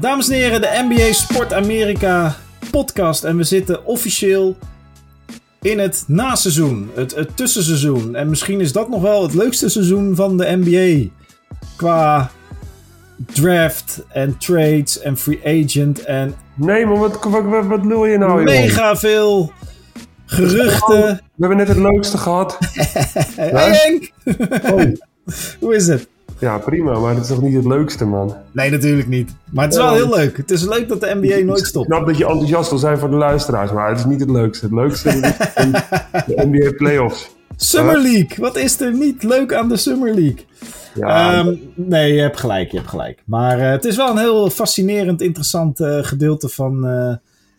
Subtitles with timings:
[0.00, 2.36] Dames en heren, de NBA Sport Amerika
[2.70, 3.24] podcast.
[3.24, 4.56] En we zitten officieel
[5.62, 8.14] in het naseizoen, het, het tussenseizoen.
[8.14, 11.10] En misschien is dat nog wel het leukste seizoen van de NBA.
[11.76, 12.30] Qua
[13.32, 18.18] draft en trades en free agent en Nee, maar wat, wat, wat, wat lul je
[18.18, 18.44] nou, jongen?
[18.44, 19.52] mega veel
[20.26, 21.02] geruchten.
[21.34, 22.58] We hebben net het leukste gehad.
[23.36, 24.10] Hey Henk!
[24.72, 24.82] Oh,
[25.60, 26.08] Hoe is het?
[26.38, 28.34] Ja, prima, maar het is toch niet het leukste, man?
[28.52, 29.34] Nee, natuurlijk niet.
[29.50, 30.36] Maar het is wel heel leuk.
[30.36, 31.86] Het is leuk dat de NBA nooit Ik stopt.
[31.86, 34.64] snap dat je enthousiast wil zijn voor de luisteraars, maar het is niet het leukste.
[34.64, 35.20] Het leukste is
[36.26, 37.34] de NBA Playoffs.
[37.56, 38.36] Summer League.
[38.36, 40.44] Wat is er niet leuk aan de Summer League?
[40.94, 43.22] Ja, Ehm, nee, je hebt gelijk, je hebt gelijk.
[43.24, 47.14] Maar eh, het is wel een heel fascinerend, interessant eh, gedeelte van eh,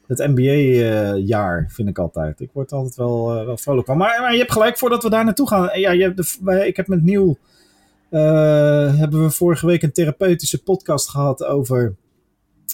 [0.07, 2.39] het NBA-jaar, vind ik altijd.
[2.39, 3.97] Ik word altijd wel, wel vrolijk van.
[3.97, 5.79] Maar, maar je hebt gelijk, voordat we daar naartoe gaan.
[5.79, 7.37] Ja, je hebt de, ik heb met Nieuw,
[8.09, 11.95] hebben we vorige week een therapeutische podcast gehad over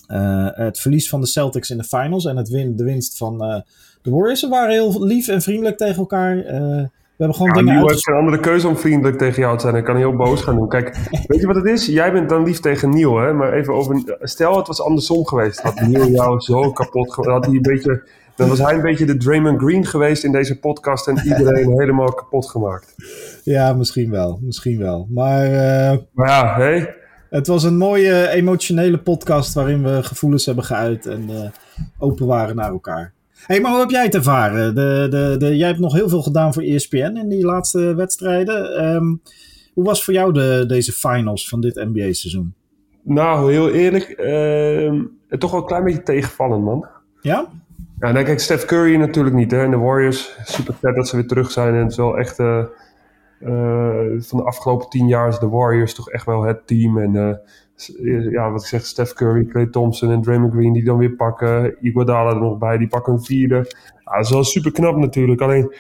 [0.08, 3.44] eh, het verlies van de Celtics in de finals en het win, de winst van
[3.44, 3.62] eh,
[4.02, 4.40] de Warriors.
[4.40, 6.38] Ze waren heel lief en vriendelijk tegen elkaar.
[6.38, 6.86] Eh,
[7.18, 9.74] we hebben gewoon ja, dingen heeft geen andere keuze om vriendelijk tegen jou te zijn.
[9.74, 10.70] Hij kan heel boos gaan doen.
[10.70, 11.86] Kijk, weet je wat het is?
[11.86, 13.34] Jij bent dan lief tegen Nieuw, hè?
[13.34, 14.18] Maar even over...
[14.22, 15.62] Stel, het was andersom geweest.
[15.62, 17.16] Had Nieuw jou zo kapot...
[17.16, 18.08] Had hij een beetje...
[18.36, 22.14] Dan was hij een beetje de Draymond Green geweest in deze podcast en iedereen helemaal
[22.14, 22.96] kapot gemaakt.
[23.44, 24.40] Ja, misschien wel.
[24.42, 25.08] Misschien wel.
[25.10, 26.86] Maar eh, Maar ja, hé?
[27.30, 31.50] het was een mooie emotionele podcast waarin we gevoelens hebben geuit en eh,
[31.98, 33.14] open waren naar elkaar.
[33.36, 34.76] hey, maar hoe heb jij het ervaren?
[34.76, 38.76] De, de, de, jij hebt nog heel veel gedaan voor ESPN in die laatste wedstrijden.
[38.78, 39.16] Ehm,
[39.74, 42.54] hoe was voor jou de, deze finals van dit NBA-seizoen?
[43.04, 44.08] Nou, heel eerlijk,
[45.28, 46.88] het toch wel een klein beetje tegenvallend, man.
[47.22, 47.48] Ja?
[48.04, 49.64] Ja, nou kijk, Steph Curry natuurlijk niet, hè.
[49.64, 51.74] En de Warriors, super vet dat ze weer terug zijn.
[51.74, 52.60] En het is wel echt, eh,
[53.40, 56.98] eh, van de afgelopen tien jaar is de Warriors toch echt wel het team.
[56.98, 60.98] En eh, ja, wat ik zeg, Steph Curry, Klay Thompson en Draymond Green die dan
[60.98, 61.76] weer pakken.
[61.82, 63.56] Iguodala er nog bij, die pakken een vierde.
[64.06, 65.42] Ja, dat is wel super knap natuurlijk.
[65.42, 65.76] Alleen,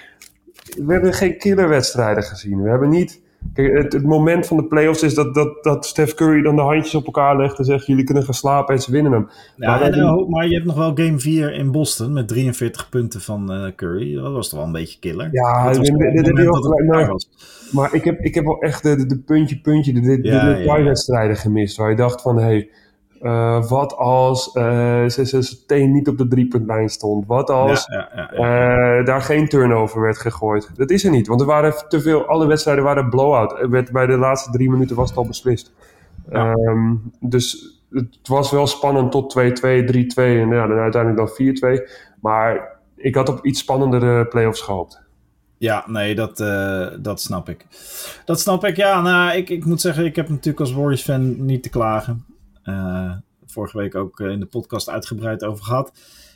[0.85, 2.61] we hebben geen killerwedstrijden gezien.
[2.61, 3.21] We hebben niet...
[3.53, 6.61] Kijk, het, het moment van de playoffs is dat, dat, dat Steph Curry dan de
[6.61, 9.29] handjes op elkaar legt en zegt: jullie kunnen gaan slapen en ze winnen hem.
[9.55, 13.21] Ja, Maar eh, maar je hebt nog wel game 4 in Boston met 43 punten
[13.21, 14.15] van eh, Curry.
[14.15, 15.29] Dat was toch wel een beetje killer?
[15.31, 15.97] Ja, Dat was dit-
[16.47, 17.19] wel
[17.71, 20.27] maar- ik heb, ik heb wel echt de, de, de puntje, puntje, de, de, de
[20.27, 20.39] Ja,
[21.35, 21.77] gemist.
[21.77, 22.69] Waar je dacht van, hé, hey,
[23.23, 27.27] eh, wat als eh ze, ze, ze teen niet op de driepuntlijn stond?
[27.27, 28.99] Wat als Ja, ja, ja, ja.
[28.99, 30.69] eh, daar geen turnover werd gegooid?
[30.75, 33.67] Dat is er niet, want er waren te veel, alle wedstrijden waren blowout.
[33.69, 35.71] Werd, bij de laatste drie minuten was het al beslist.
[36.29, 41.89] Ehm, dus het was wel spannend tot 2-2, 3-2 en ja, dan uiteindelijk dan 4-2.
[42.21, 45.01] Maar ik had op iets spannendere playoffs gehoopt.
[45.57, 47.65] Ja, nee, dat, eh, dat snap ik.
[48.25, 49.01] Dat snap ik, ja.
[49.01, 52.25] Nou, ik, ik moet zeggen, ik heb natuurlijk als Warriors-fan niet te klagen.
[52.63, 53.11] Eh,
[53.45, 55.91] vorige week ook eh, in de podcast uitgebreid over gehad.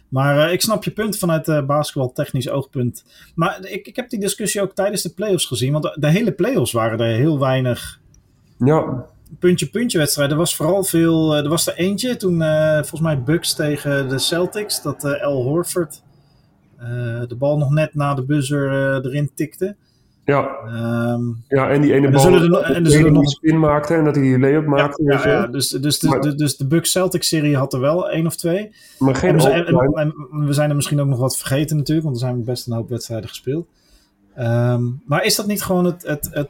[0.09, 3.05] Maar eh, ik snap je punt vanuit uh, basketbaltechnisch oogpunt.
[3.35, 5.71] Maar ik, ik heb die discussie ook tijdens de playoffs gezien.
[5.71, 7.99] Want de, de hele playoffs waren er heel weinig
[8.57, 9.05] Ja,
[9.39, 10.33] puntje-puntje wedstrijden.
[10.33, 11.35] Er was vooral veel...
[11.35, 12.41] er was er eentje toen,
[12.75, 14.81] volgens mij Bucks tegen de Celtics.
[14.81, 16.01] Dat Al Horford
[17.27, 19.75] de bal nog net na de buzzer erin tikte.
[20.27, 20.47] Ja.
[20.65, 24.03] Ehm, Ja, en die ene bal zullen er en er zullen nog- spin maakte en
[24.05, 25.03] dat hij die lay-up maakte.
[25.03, 25.51] ja, ja, wel.
[25.51, 28.35] dus, dus, de, Maar- de, dus de Bucks Celtics serie had er wel één of
[28.35, 28.71] twee.
[28.99, 30.13] Maar geen En we, zijn, en- en
[30.45, 32.89] we zijn er misschien ook nog wat vergeten natuurlijk, want er zijn best een hoop
[32.89, 33.67] wedstrijden gespeeld.
[34.35, 36.49] Ehm, maar is dat niet gewoon het, het, het,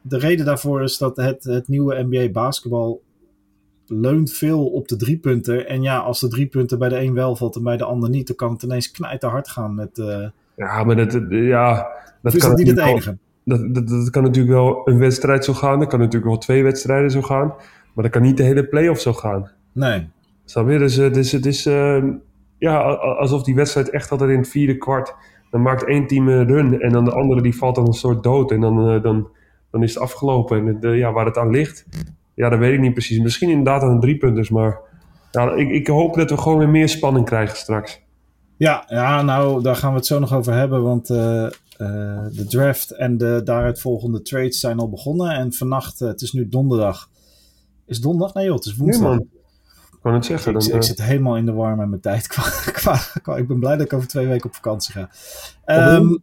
[0.00, 3.00] de reden daarvoor is dat het, het nieuwe NBA basketbal
[3.86, 5.68] leunt veel op de driepunten.
[5.68, 8.26] En ja, als de driepunten bij de een wel valt en bij de ander niet,
[8.26, 9.98] dan kan het ineens knijten hard gaan met...
[9.98, 10.26] eh
[10.56, 11.88] Ja, maar dat, ja,
[12.22, 13.18] dat is kan dat niet het natuurlijk wel- enige?
[13.44, 15.78] Dat, dat, dat kan natuurlijk wel een wedstrijd zo gaan.
[15.78, 17.46] Dat kan natuurlijk wel twee wedstrijden zo gaan.
[17.94, 19.50] Maar dat kan niet de hele play-off zo gaan.
[19.72, 20.08] Nee.
[20.44, 20.78] Snap je?
[20.78, 22.02] Dus, eh, dus het is eh,
[22.58, 25.14] ja, alsof die wedstrijd echt altijd in het vierde kwart...
[25.50, 28.22] Dan maakt één team een run en dan de andere die valt dan een soort
[28.22, 28.50] dood.
[28.50, 29.28] En dan, eh, dan,
[29.70, 30.58] dan is het afgelopen.
[30.58, 31.86] En het, eh, ja, waar het aan ligt,
[32.34, 33.18] ja, dat weet ik niet precies.
[33.18, 34.78] Misschien inderdaad aan de driepunters, maar...
[35.30, 38.01] Ja, ik, ik hoop dat we gewoon weer meer spanning krijgen straks.
[38.62, 40.82] Ja, ja, nou, daar gaan we het zo nog over hebben.
[40.82, 41.50] Want eh, eh,
[42.32, 45.30] de draft en de daaruit volgende trades zijn al begonnen.
[45.30, 47.08] En vannacht, eh, het is nu donderdag.
[47.86, 48.34] Is donderdag?
[48.34, 49.08] Nee joh, het is Nee, woensdag.
[49.08, 49.18] man.
[49.92, 50.54] Ik kan het zeggen.
[50.54, 52.26] ik, Dan, ik zit helemaal in de war met mijn tijd.
[52.32, 52.42] Qua,
[52.72, 55.10] qua, qua- ik ben blij dat ik over twee weken op vakantie ga.
[55.64, 56.16] Ehm,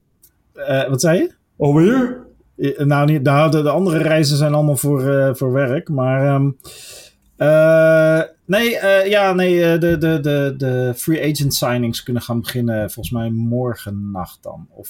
[0.53, 1.33] eh, wat zei je?
[1.57, 2.27] Alweer?
[2.77, 5.89] Nou, niet, nou de, de andere reizen zijn allemaal voor, voor werk.
[5.89, 6.41] Maar
[7.36, 12.42] eh, nee, eh, ja, nee eh, de, de, de, de free agent signings kunnen gaan
[12.42, 14.68] beginnen volgens mij morgen nacht dan.
[14.69, 14.90] Of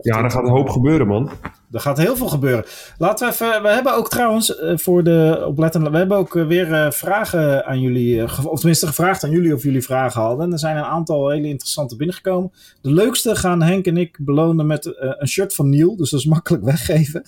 [0.00, 1.30] Ja, er gaat een hoop gebeuren, man.
[1.72, 2.64] Er gaat heel veel gebeuren.
[2.98, 3.62] Laten we even.
[3.62, 5.90] We hebben ook trouwens eh, voor de oplettende.
[5.90, 8.22] We hebben ook weer vragen aan jullie.
[8.22, 10.46] of tenminste gevraagd aan jullie of jullie vragen hadden.
[10.46, 12.52] En er zijn een aantal hele interessante binnengekomen.
[12.80, 15.96] De leukste gaan Henk en ik belonen met een shirt van Neil.
[15.96, 17.22] Dus dat is makkelijk weggeven.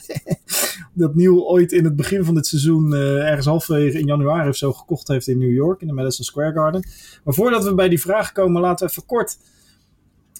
[0.92, 2.94] dat Neil ooit in het begin van dit seizoen.
[2.94, 5.80] ergens halverwege in januari of zo gekocht heeft in New York.
[5.80, 6.86] In de Madison Square Garden.
[7.24, 9.36] Maar voordat we bij die vraag komen, laten we even kort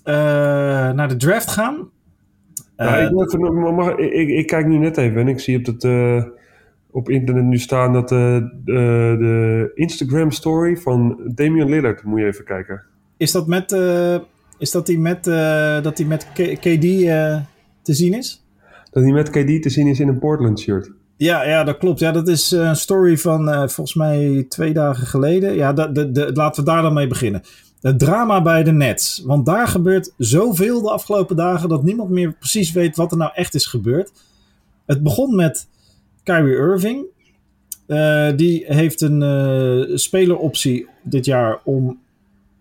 [0.04, 1.92] naar de draft gaan.
[2.76, 6.24] Uh, ik, ik, ik, kijk nu net even en ik zie op, het, uh,
[6.90, 12.44] op internet nu staan dat de, de Instagram story van Damian Lillard, moet je even
[12.44, 12.82] kijken.
[13.16, 13.72] Is dat met,
[14.58, 15.24] is dat die met,
[15.82, 16.80] dat die met KD
[17.82, 18.44] te zien is?
[18.90, 20.90] Dat die met KD te zien is in een Portland shirt.
[21.16, 22.00] Ja, ja, dat klopt.
[22.00, 25.54] Ja, dat is een story van volgens mij twee dagen geleden.
[25.54, 27.42] Ja, de, de, de, laten we daar dan mee beginnen.
[27.84, 29.22] Het drama bij de Nets.
[29.24, 33.30] Want daar gebeurt zoveel de afgelopen dagen dat niemand meer precies weet wat er nou
[33.34, 34.12] echt is gebeurd.
[34.86, 35.68] Het begon met
[36.22, 37.04] Kyrie Irving.
[37.86, 41.98] Uh, die heeft een uh, speleroptie dit jaar om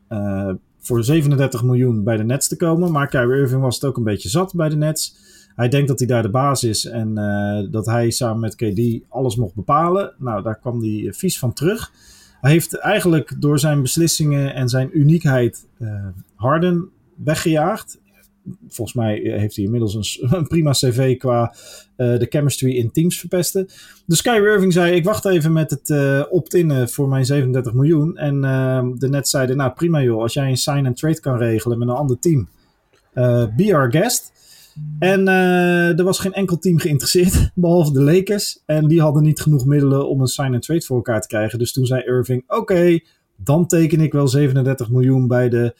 [0.10, 0.50] uh,
[0.80, 2.92] voor 37 miljoen bij de Nets te komen.
[2.92, 5.16] Maar Kyrie Irving was het ook een beetje zat bij de Nets.
[5.56, 7.14] Hij denkt dat hij daar de baas is en
[7.72, 10.14] dat hij samen met KD alles mocht bepalen.
[10.18, 11.92] Nou, daar kwam hij vies van terug.
[12.44, 16.90] Hij heeft eigenlijk door zijn beslissingen en zijn uniekheid uh, Harden
[17.24, 18.00] weggejaagd.
[18.68, 21.56] Volgens mij heeft hij inmiddels een, prima cv qua
[21.98, 23.68] uh, de chemistry in teams verpesten.
[24.06, 28.18] Dus Kyrie Irving zei, ik wacht even met het uh, opt-innen voor mijn 37 miljoen.
[28.18, 28.42] En
[28.98, 32.20] de net zeiden, nou prima joh, als jij een sign-and-trade kan regelen met een ander
[32.20, 32.48] team.
[33.56, 34.33] be our guest.
[35.00, 38.62] En uh, er was geen enkel team geïnteresseerd, behalve de Lakers.
[38.66, 41.60] En die hadden niet genoeg middelen om een sign-and-trade voor elkaar te krijgen.
[41.60, 43.00] Dus toen zei Irving, oké,
[43.36, 45.76] dan teken ik wel 37 miljoen bij de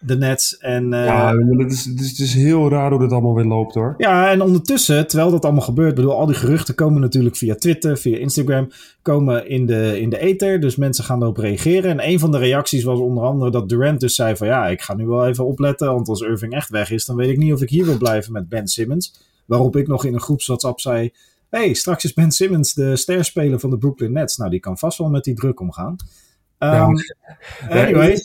[0.00, 0.58] de Nets.
[0.58, 3.44] En, uh, ja, het is, het, is, het is heel raar hoe dit allemaal weer
[3.44, 3.94] loopt hoor.
[3.98, 7.96] Ja, en ondertussen, terwijl dat allemaal gebeurt, bedoel, al die geruchten komen natuurlijk via Twitter,
[7.96, 8.70] via Instagram,
[9.02, 10.60] komen in de, in de ether.
[10.60, 11.90] Dus mensen gaan erop reageren.
[11.90, 14.82] En een van de reacties was onder andere dat Durant dus zei van ja, ik
[14.82, 17.52] ga nu wel even opletten, want als Irving echt weg is, dan weet ik niet
[17.52, 19.26] of ik hier wil blijven met Ben Simmons.
[19.46, 21.12] Waarop ik nog in een groep WhatsApp zei,
[21.50, 24.36] hey, straks is Ben Simmons de sterspeler van de Brooklyn Nets.
[24.36, 25.96] Nou, die kan vast wel met die druk omgaan.
[26.58, 26.94] Um,
[27.68, 28.18] anyway,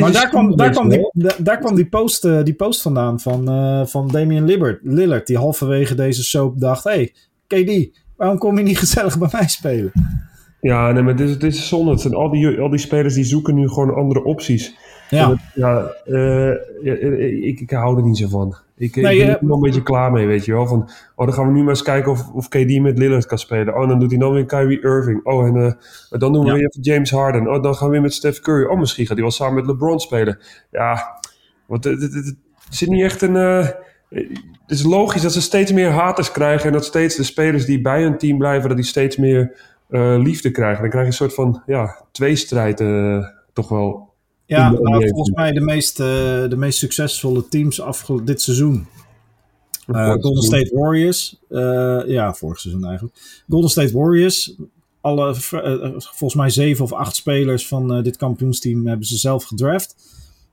[0.00, 3.50] maar daar kwam, daar, kwam die, daar kwam die post, uh, die post vandaan van,
[3.50, 7.12] uh, van Damian Lillard, Lillard, die halverwege deze soap dacht: hey,
[7.46, 9.92] KD, waarom kom je niet gezellig bij mij spelen?
[10.60, 11.90] Ja, nee, maar dit, dit is zonde.
[11.90, 14.76] Het zijn al, die, al die spelers die zoeken nu gewoon andere opties.
[15.10, 18.56] Ja, ja, uh, ik, ik hou er niet zo van.
[18.76, 20.66] Ik, nee, ik ben er nog een beetje klaar mee, weet je wel.
[20.66, 23.38] Van, oh, dan gaan we nu maar eens kijken of, of KD met Lillard kan
[23.38, 23.76] spelen.
[23.76, 25.24] Oh, dan doet hij dan weer Kyrie Irving.
[25.24, 25.72] Oh, en uh,
[26.18, 27.48] dan doen we weer even James Harden.
[27.48, 28.64] Oh, dan gaan we weer met Steph Curry.
[28.64, 30.38] Oh, misschien gaat hij wel samen met LeBron spelen.
[30.70, 31.20] Ja,
[31.66, 32.36] want het, het, het
[32.70, 33.34] zit niet echt een...
[33.34, 33.66] Uh,
[34.08, 36.66] het is logisch dat ze steeds meer haters krijgen...
[36.66, 38.68] en dat steeds de spelers die bij hun team blijven...
[38.68, 39.60] dat die steeds meer
[39.90, 40.80] uh, liefde krijgen.
[40.80, 42.82] Dan krijg je een soort van ja, tweestrijd
[43.52, 44.07] toch wel
[44.56, 47.80] ja, nou, volgens mij de meest, de meest succesvolle teams
[48.24, 48.86] dit seizoen.
[49.86, 51.36] Uh, Golden State Warriors.
[51.50, 53.16] Uh, ja, vorig seizoen eigenlijk.
[53.48, 54.54] Golden State Warriors.
[55.00, 55.34] Alle,
[55.98, 59.94] volgens mij zeven of acht spelers van dit kampioensteam hebben ze zelf gedraft.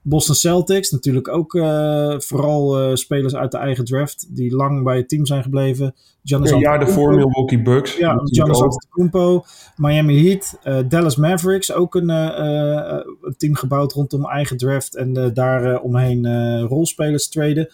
[0.08, 4.96] Boston Celtics, natuurlijk ook uh, vooral uh, spelers uit de eigen draft die lang bij
[4.96, 5.94] het team zijn gebleven.
[6.24, 7.96] Giannis ja, jaar daarvoor Milwaukee Bucks.
[7.96, 9.44] Ja, Giannis Antetokounmpo,
[9.76, 15.80] Miami Heat, uh, Dallas Mavericks, ook een, een, team gebouwd rondom eigen draft en daar
[15.80, 16.26] omheen
[16.60, 17.68] rolspelers traden.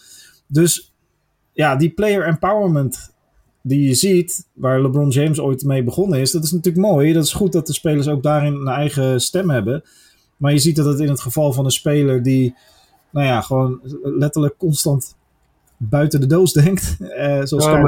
[0.46, 0.94] Dus
[1.52, 3.14] ja, die player empowerment
[3.62, 7.12] die je ziet, waar LeBron James ooit mee begonnen is, dat is natuurlijk mooi.
[7.12, 9.82] Dat is goed dat de spelers ook daarin een eigen stem hebben.
[10.42, 12.54] Maar je ziet dat het in het geval van een speler die,
[13.10, 15.16] nou ja, gewoon letterlijk constant
[15.76, 16.96] buiten de doos denkt.
[17.00, 17.82] Eh, zoals ja,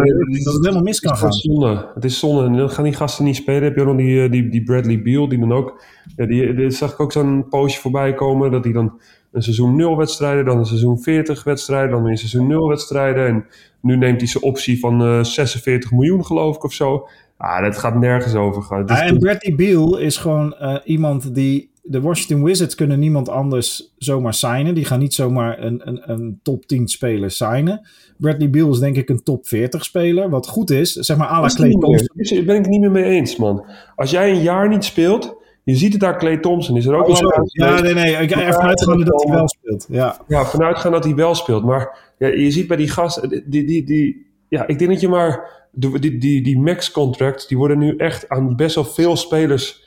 [0.44, 1.12] dat het helemaal mis kan.
[1.12, 1.86] Het is zonde.
[1.94, 2.44] Het is zonde.
[2.44, 3.62] En dan gaan die gasten niet spelen.
[3.62, 5.84] Heb je nog die, eh, die, die Bradley Beal, die dan ook...
[6.16, 9.00] Ja, die, die zag ik ook zo'n poosje voorbij komen, dat hij dan
[9.32, 13.26] een seizoen 0 wedstrijden, dan een seizoen 40 wedstrijden, dan weer een seizoen 0 wedstrijden.
[13.26, 13.46] En
[13.80, 17.08] nu neemt hij zijn optie van uh, eh, 46 miljoen, geloof ik, of zo.
[17.36, 18.62] Ah, dat gaat nergens over.
[18.62, 18.82] Gaan.
[18.86, 23.94] Ja, en Bradley Beal is gewoon uh, iemand die de Washington Wizards kunnen niemand anders
[23.98, 24.74] zomaar signen.
[24.74, 27.88] Die gaan niet zomaar een, een, een top 10 speler signen.
[28.16, 30.30] Bradley Beal is denk ik een top 40 speler.
[30.30, 32.08] Wat goed is, zeg maar à la Clay Thompson.
[32.14, 33.66] Daar ben ik niet meer mee eens, man.
[33.96, 35.42] Als jij een jaar niet speelt...
[35.64, 37.28] Je ziet het daar, Clay Thompson is er ook oh, zo.
[37.46, 38.16] Ja, nee, nee.
[38.16, 39.86] Ik ga vanuitgaan dat hij wel speelt.
[39.88, 41.64] Ja, ja vanuitgaan dat hij wel speelt.
[41.64, 43.44] Maar ja, je ziet bij die gasten...
[43.46, 45.62] Die, die, die, ja, ik denk dat je maar...
[45.72, 49.83] Die, die, die max-contracts, die worden nu echt aan best wel veel spelers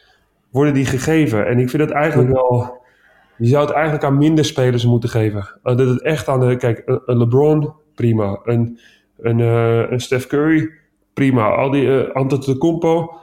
[0.58, 1.48] worden die gegeven.
[1.48, 2.86] En ik vind het eigenlijk wel...
[3.38, 5.40] Je zou het eigenlijk aan minder spelers moeten geven.
[5.40, 6.56] Uh, dat het echt aan de...
[6.56, 8.40] Kijk, een LeBron, prima.
[8.44, 8.80] Een,
[9.20, 10.70] een, uh, een Steph Curry,
[11.14, 11.50] prima.
[11.50, 13.14] Al die uh, Antetokounmpo,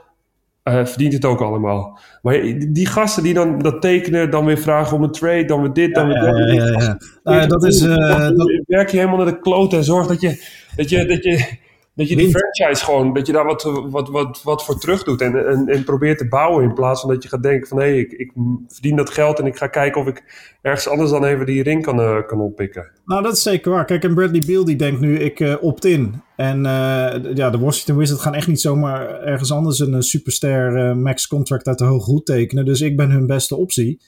[0.63, 1.99] uh, verdient het ook allemaal.
[2.21, 2.33] Maar
[2.71, 5.95] die gasten die dan dat tekenen, dan weer vragen om een trade, dan weer dit,
[5.95, 6.37] dan weer dat.
[6.37, 7.47] Ja, ja, ja, ja.
[7.47, 7.79] dat is...
[7.79, 8.63] dat...
[8.67, 10.43] Werk je helemaal naar de klote en zorg dat je,
[10.75, 11.63] dat je, dat je
[11.95, 15.21] dat je die franchise gewoon, dat je daar wat, wat, wat, wat voor terug doet
[15.21, 17.83] en, en, en probeert te bouwen in plaats van dat je gaat denken van hé,
[17.83, 18.31] hey, ik, ik
[18.67, 20.23] verdien dat geld en ik ga kijken of ik
[20.61, 22.91] ergens anders dan even die ring kan, uh, kan oppikken.
[23.05, 23.85] Nou, dat is zeker waar.
[23.85, 26.21] Kijk, en Bradley Beal die denkt nu, ik uh, opt-in.
[26.35, 31.27] En uh, ja, de Washington Wizards gaan echt niet zomaar ergens anders een superster max
[31.27, 32.65] contract uit de hoge hoed tekenen.
[32.65, 34.01] Dus ik ben hun beste optie.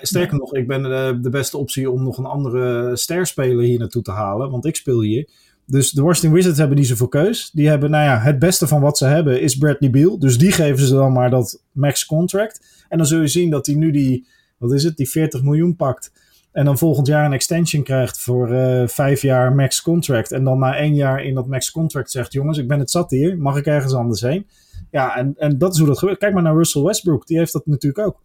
[0.00, 0.82] sterker nog, ik ben
[1.22, 5.02] de beste optie om nog een andere sterspeler hier naartoe te halen, want ik speel
[5.02, 5.28] hier.
[5.66, 7.50] Dus de Washington Wizards hebben niet zoveel keus.
[7.52, 10.18] Die hebben, nou ja, het beste van wat ze hebben is Bradley Beal.
[10.18, 12.84] Dus die geven ze dan maar dat max contract.
[12.88, 14.26] En dan zul je zien dat hij nu die,
[14.58, 16.12] wat is het, die 40 miljoen pakt.
[16.52, 20.32] En dan volgend jaar een extension krijgt voor uh, vijf jaar max contract.
[20.32, 23.10] En dan na één jaar in dat max contract zegt: Jongens, ik ben het zat
[23.10, 23.38] hier.
[23.38, 24.46] Mag ik ergens anders heen?
[24.90, 26.18] Ja, en, en dat is hoe dat gebeurt.
[26.18, 27.26] Kijk maar naar Russell Westbrook.
[27.26, 28.22] Die heeft dat natuurlijk ook.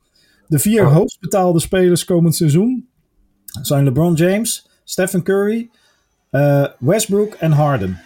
[0.47, 0.93] De vier oh.
[0.93, 2.87] hoogst betaalde spelers komend seizoen
[3.61, 5.69] zijn LeBron James, Stephen Curry,
[6.31, 7.99] uh, Westbrook en Harden.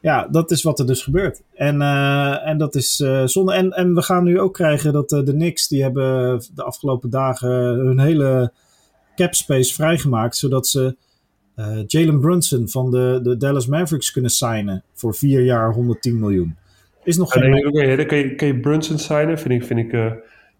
[0.00, 1.42] Ja, dat is wat er dus gebeurt.
[1.54, 3.52] En, uh, en dat is uh, zonde.
[3.52, 7.50] En, en we gaan nu ook krijgen dat de Knicks, die hebben de afgelopen dagen
[7.50, 8.52] hun hele
[9.16, 10.96] cap space vrijgemaakt, zodat ze
[11.86, 16.56] Jalen Brunson van de, de Dallas Mavericks kunnen signen voor vier jaar 110 miljoen.
[17.04, 17.50] Is nog geen...
[17.50, 19.38] Nee, okay, kan, je, kan je Brunson signen?
[19.38, 19.92] Vind ik, vind ik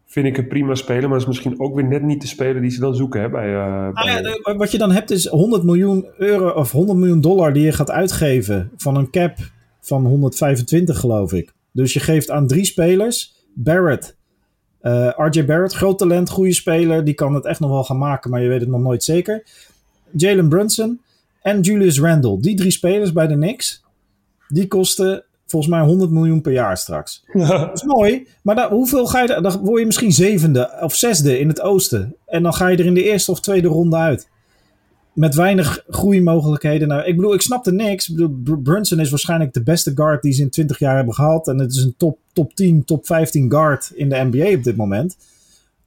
[0.06, 1.08] vind ik een prima speler.
[1.08, 3.48] Maar is misschien ook weer net niet de speler die ze dan zoeken hè, bij,
[3.48, 4.22] uh, bij...
[4.44, 7.72] ja, wat je dan hebt is 100 miljoen euro of 100 miljoen dollar die je
[7.72, 9.36] gaat uitgeven van een cap
[9.80, 11.52] van 125 geloof ik.
[11.72, 13.34] Dus je geeft aan drie spelers.
[13.54, 14.16] Barrett,
[14.82, 17.04] uh, eh, RJ Barrett, groot talent, goede speler.
[17.04, 19.44] Die kan het echt nog wel gaan maken, maar je weet het nog nooit zeker.
[20.10, 21.00] Jalen Brunson
[21.42, 22.40] en Julius Randle.
[22.40, 23.84] Die drie spelers bij de Knicks,
[24.48, 27.24] die kosten volgens mij 100 miljoen per jaar straks.
[27.32, 31.48] Dat is mooi, maar hoeveel ga je, dan word je misschien zevende of zesde in
[31.48, 32.14] het oosten.
[32.26, 34.28] En dan ga je er in de eerste of tweede ronde uit.
[35.12, 36.88] Met weinig groeimogelijkheden.
[36.88, 38.08] Nou, ik bedoel, ik snapte niks.
[38.08, 41.48] Ik bedoel, Brunson is waarschijnlijk de beste guard die ze in 20 jaar hebben gehad.
[41.48, 44.76] En het is een top, top 10, top 15 guard in de NBA op dit
[44.76, 45.16] moment.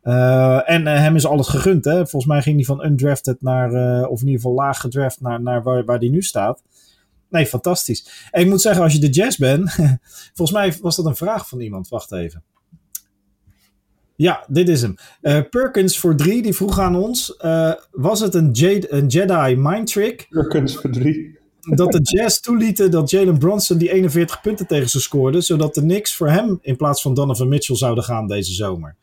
[0.03, 1.85] Uh, en uh, hem is alles gegund.
[1.85, 1.95] Hè?
[1.95, 5.41] Volgens mij ging hij van undrafted naar, uh, of in ieder geval laag gedraft naar,
[5.41, 6.61] naar waar, waar hij nu staat.
[7.29, 8.27] Nee, fantastisch.
[8.31, 9.71] En ik moet zeggen, als je de jazz bent,
[10.35, 11.89] volgens mij was dat een vraag van iemand.
[11.89, 12.43] Wacht even.
[14.15, 14.95] Ja, dit is hem.
[15.21, 19.55] Uh, Perkins voor drie, die vroeg aan ons: uh, was het een, Jade, een Jedi
[19.57, 20.27] mind trick?
[20.29, 21.37] Perkins voor drie.
[21.61, 25.81] Dat de Jazz toelieten dat Jalen Bronson die 41 punten tegen ze scoorde, zodat de
[25.81, 28.95] Knicks voor hem in plaats van Donovan Mitchell zouden gaan deze zomer.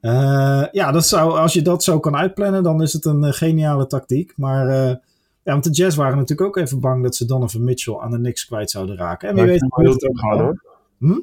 [0.00, 3.86] Uh, ja, dat zou, als je dat zo kan uitplannen, dan is het een geniale
[3.86, 4.32] tactiek.
[4.36, 5.00] Maar
[5.46, 8.18] ja, want de Jazz waren natuurlijk ook even bang dat ze Donovan Mitchell aan de
[8.18, 9.28] niks kwijt zouden raken.
[9.28, 9.60] En wie weet...
[9.70, 10.62] Het ook gaan, hoor.
[10.98, 11.20] Hm?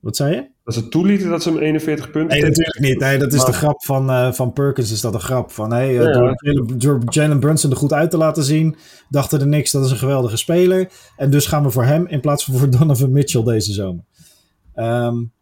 [0.00, 0.46] Wat zei je?
[0.64, 2.38] Dat ze toelieten dat ze hem 41 punten...
[2.38, 2.98] Nee, natuurlijk niet.
[2.98, 4.92] Nee, dat is de grap van, uh, van Perkins.
[4.92, 5.50] Is dat een grap.
[5.50, 6.34] Van, hey, uh, ja,
[6.76, 8.76] door, Jalen Brunson er goed uit te laten zien...
[9.08, 10.90] dachten de Knicks dat is een geweldige speler.
[11.16, 14.04] En dus gaan we voor hem in plaats van voor Donovan Mitchell deze zomer.
[14.74, 15.32] Um,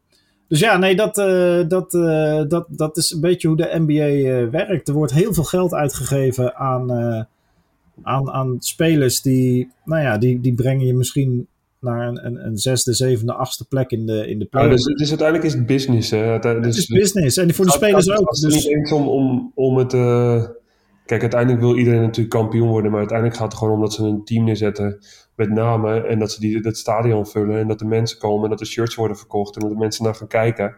[0.49, 4.09] dus ja, nee, dat, uh, dat, uh, dat, dat is een beetje hoe de NBA
[4.09, 4.88] uh, werkt.
[4.88, 7.26] Er wordt heel veel geld uitgegeven aan,
[8.03, 11.47] aan, aan spelers die, nou ja, die, die brengen je misschien
[11.81, 14.65] naar een, een, een zesde, zevende, achtste plek in de, in de play.
[14.65, 16.11] Ja, dus, dus uiteindelijk is het business.
[16.11, 16.38] Hè?
[16.38, 17.37] Dus, het is business.
[17.37, 18.19] En voor de spelers ook.
[18.19, 18.55] Het is dus...
[18.55, 19.93] niet eens om, om, om het...
[19.93, 20.45] Uh,
[21.07, 22.91] kijk, uiteindelijk wil iedereen natuurlijk kampioen worden.
[22.91, 26.09] Maar uiteindelijk gaat het gewoon om dat ze een team neerzetten met namen.
[26.09, 27.59] En dat ze die, dat stadion vullen.
[27.59, 29.55] En dat de mensen komen en dat de shirts worden verkocht.
[29.55, 30.75] En dat de mensen naar gaan kijken.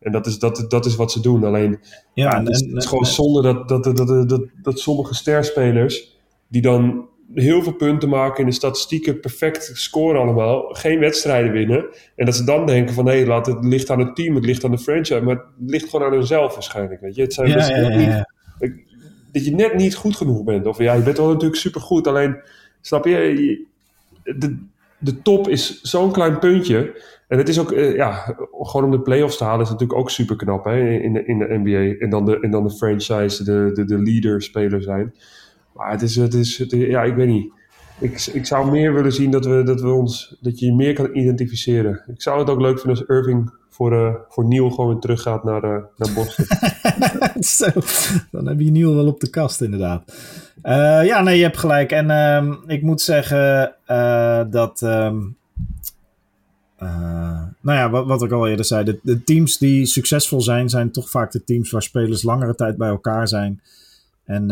[0.00, 1.44] En dat is, dat, dat is wat ze doen.
[1.44, 1.80] Alleen,
[2.14, 5.14] ja, en, het, is, het is gewoon zonde dat, dat, dat, dat, dat, dat sommige
[5.14, 6.13] sterspelers
[6.54, 11.86] die dan heel veel punten maken in de statistieken, perfect scoren allemaal, geen wedstrijden winnen.
[12.16, 14.44] En dat ze dan denken van hé, hey, laat het ligt aan het team, het
[14.44, 17.00] ligt aan de franchise, maar het ligt gewoon aan hunzelf waarschijnlijk.
[17.00, 17.22] Weet je?
[17.22, 18.24] Het zijn ja, ja, ja, niet,
[19.32, 20.66] dat je net niet goed genoeg bent.
[20.66, 22.36] Of ja, je bent wel natuurlijk supergoed, alleen
[22.80, 23.66] snap je,
[24.22, 24.58] de,
[24.98, 27.02] de top is zo'n klein puntje.
[27.28, 30.10] En het is ook, eh, ja, gewoon om de playoffs te halen is natuurlijk ook
[30.10, 31.98] super knap hè, in, de, in de NBA.
[32.04, 35.14] En dan de, en dan de franchise, de, de, de leader speler zijn.
[35.74, 37.52] Maar het is, het is, ja, ik weet niet.
[38.00, 40.94] Ik, ik zou meer willen zien dat, we, dat, we ons, dat je je meer
[40.94, 42.02] kan identificeren.
[42.06, 45.44] Ik zou het ook leuk vinden als Irving voor, uh, voor Neil gewoon terug gaat
[45.44, 46.44] naar, uh, naar Boston.
[47.56, 47.66] Zo,
[48.30, 50.12] dan heb je Neil wel op de kast inderdaad.
[50.64, 51.92] Uh, ja, nee, je hebt gelijk.
[51.92, 53.74] En uh, ik moet zeggen
[54.50, 54.82] dat...
[54.82, 55.36] Um,
[57.60, 58.98] nou ja, wat, wat ik al eerder zei.
[59.02, 62.88] De, teams die succesvol zijn, zijn toch vaak de teams waar spelers langere tijd bij
[62.88, 63.60] elkaar zijn.
[64.24, 64.46] En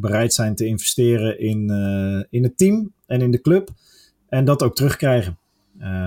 [0.00, 1.70] bereid zijn te investeren in,
[2.30, 3.68] in het team en in de club.
[4.28, 5.38] En dat ook terugkrijgen.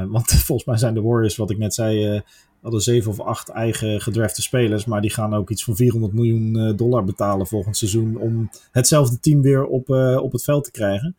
[0.08, 2.22] want volgens mij zijn de Warriors, wat ik net zei,
[2.62, 4.86] hadden zeven of acht eigen gedrafte spelers.
[4.86, 8.18] Maar die gaan ook iets van 400 miljoen dollar betalen volgend seizoen.
[8.18, 11.16] om hetzelfde team weer op, op het veld te krijgen.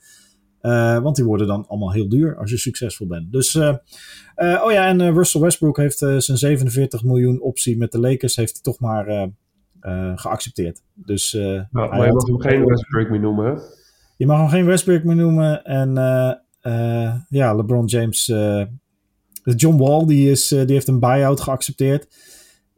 [1.03, 3.33] Want die worden dan allemaal heel duur als je succesvol bent.
[3.33, 8.53] Dus, oh ja, en Russell Westbrook heeft zijn 47 miljoen optie met de Lakers heeft
[8.53, 9.31] hij toch maar
[10.15, 10.83] geaccepteerd.
[10.95, 13.61] Dus, nou, maar je mag hem geen Westbrook meer noemen, hè?
[14.17, 15.65] Je mag hem geen Westbrook meer noemen.
[15.65, 15.95] En
[17.29, 18.27] ja, LeBron James,
[19.43, 22.09] John Wall, die, is, die heeft een buyout geaccepteerd.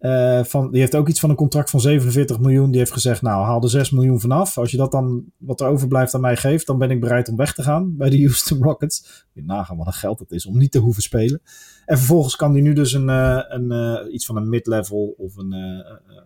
[0.01, 2.71] Uh, van, die heeft ook iets van een contract van 47 miljoen.
[2.71, 4.59] Die heeft gezegd, nou haal er 6 miljoen vanaf.
[4.59, 7.37] Als je dat dan, wat er overblijft aan mij geeft, dan ben ik bereid om
[7.37, 9.27] weg te gaan bij de Houston Rockets.
[9.33, 11.41] Je nagaan wat een geld het is om niet te hoeven spelen.
[11.87, 15.37] En vervolgens kan hij nu dus een, uh, een, uh, iets van een mid-level of
[15.37, 15.53] een,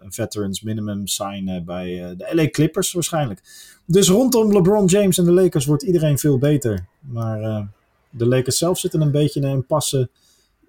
[0.02, 3.40] een veterans minimum signen bij de LA Clippers waarschijnlijk.
[3.86, 6.86] Dus rondom LeBron James en de Lakers wordt iedereen veel beter.
[7.00, 7.68] Maar
[8.10, 10.10] de Lakers zelf zitten een beetje in een passen.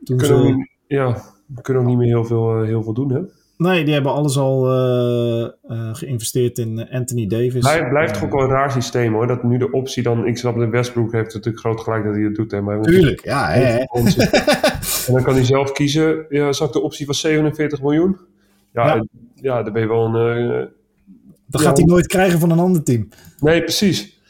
[0.03, 0.67] Toen ze...
[0.87, 3.21] Ja, we kunnen ook niet meer heel veel, eh, heel veel doen, hè?
[3.57, 7.65] Nee, die hebben alles al uh, uh, geïnvesteerd in Anthony Davis.
[7.65, 9.27] Hij blijft toch ook wel een raar systeem hoor.
[9.27, 10.25] Dat nu de optie dan.
[10.25, 12.51] Ik snap dat Westbrook heeft natuurlijk groot gelijk dat hij het doet.
[12.51, 13.49] Hè, maar Tuurlijk, ja.
[13.49, 13.79] Hè, hè.
[15.07, 16.25] en dan kan hij zelf kiezen.
[16.29, 18.17] Ja, zag de optie van 47 miljoen?
[18.73, 19.05] Ja, ja.
[19.35, 20.51] ja dan ben je wel een.
[20.51, 20.65] Uh,
[21.47, 23.09] dat gaat hij nooit krijgen van een ander team.
[23.39, 24.21] Nee, precies.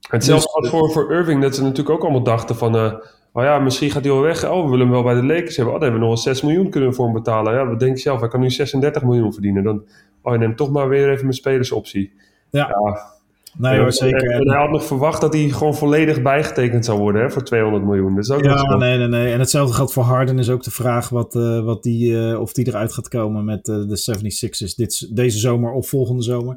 [0.00, 3.00] Hetzelfde dus, voor, voor Irving, dat ze natuurlijk ook allemaal dachten van.
[3.32, 4.50] Oh ja, misschien gaat hij wel weg.
[4.50, 5.74] Oh, we willen hem wel bij de Lakers hebben.
[5.74, 7.54] Oh, dan hebben we nog wel 6 miljoen kunnen voor hem betalen.
[7.54, 8.20] Ja, wat denk je zelf?
[8.20, 9.62] Hij kan nu 36 miljoen verdienen.
[9.62, 9.84] Dan,
[10.22, 12.12] oh, je neemt toch maar weer even mijn spelersoptie.
[12.50, 12.68] Ja.
[12.68, 13.16] ja.
[13.58, 14.30] Nee hoor, zeker.
[14.30, 17.84] En, hij had nog verwacht dat hij gewoon volledig bijgetekend zou worden hè, voor 200
[17.84, 18.14] miljoen.
[18.14, 19.32] Dat is ook ja, nee, nee, nee.
[19.32, 20.38] En hetzelfde geldt voor Harden.
[20.38, 23.68] Is ook de vraag wat, uh, wat die, uh, of die eruit gaat komen met
[23.68, 26.56] uh, de 76ers dit, deze zomer of volgende zomer.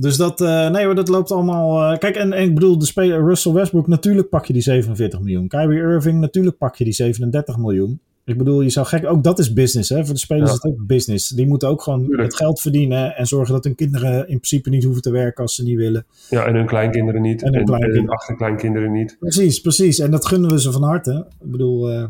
[0.00, 1.92] Dus dat, uh, nee dat loopt allemaal.
[1.92, 5.20] Uh, kijk, en, en, ik bedoel, de speler Russell Westbrook, natuurlijk pak je die 47
[5.20, 5.48] miljoen.
[5.48, 8.00] Kyrie Irving, natuurlijk pak je die 37 miljoen.
[8.24, 10.04] Ik bedoel, je zou gek, ook dat is business, hè?
[10.04, 10.56] Voor de spelers ja.
[10.56, 11.28] is het ook business.
[11.28, 12.22] Die moeten ook gewoon Tuurlijk.
[12.22, 15.54] het geld verdienen en zorgen dat hun kinderen in principe niet hoeven te werken als
[15.54, 16.06] ze niet willen.
[16.30, 17.42] Ja, en hun kleinkinderen niet.
[17.42, 19.16] En hun, en, en achterkleinkinderen niet.
[19.18, 19.98] Precies, precies.
[19.98, 21.26] En dat gunnen we ze van harte.
[21.40, 22.04] Ik bedoel, uh,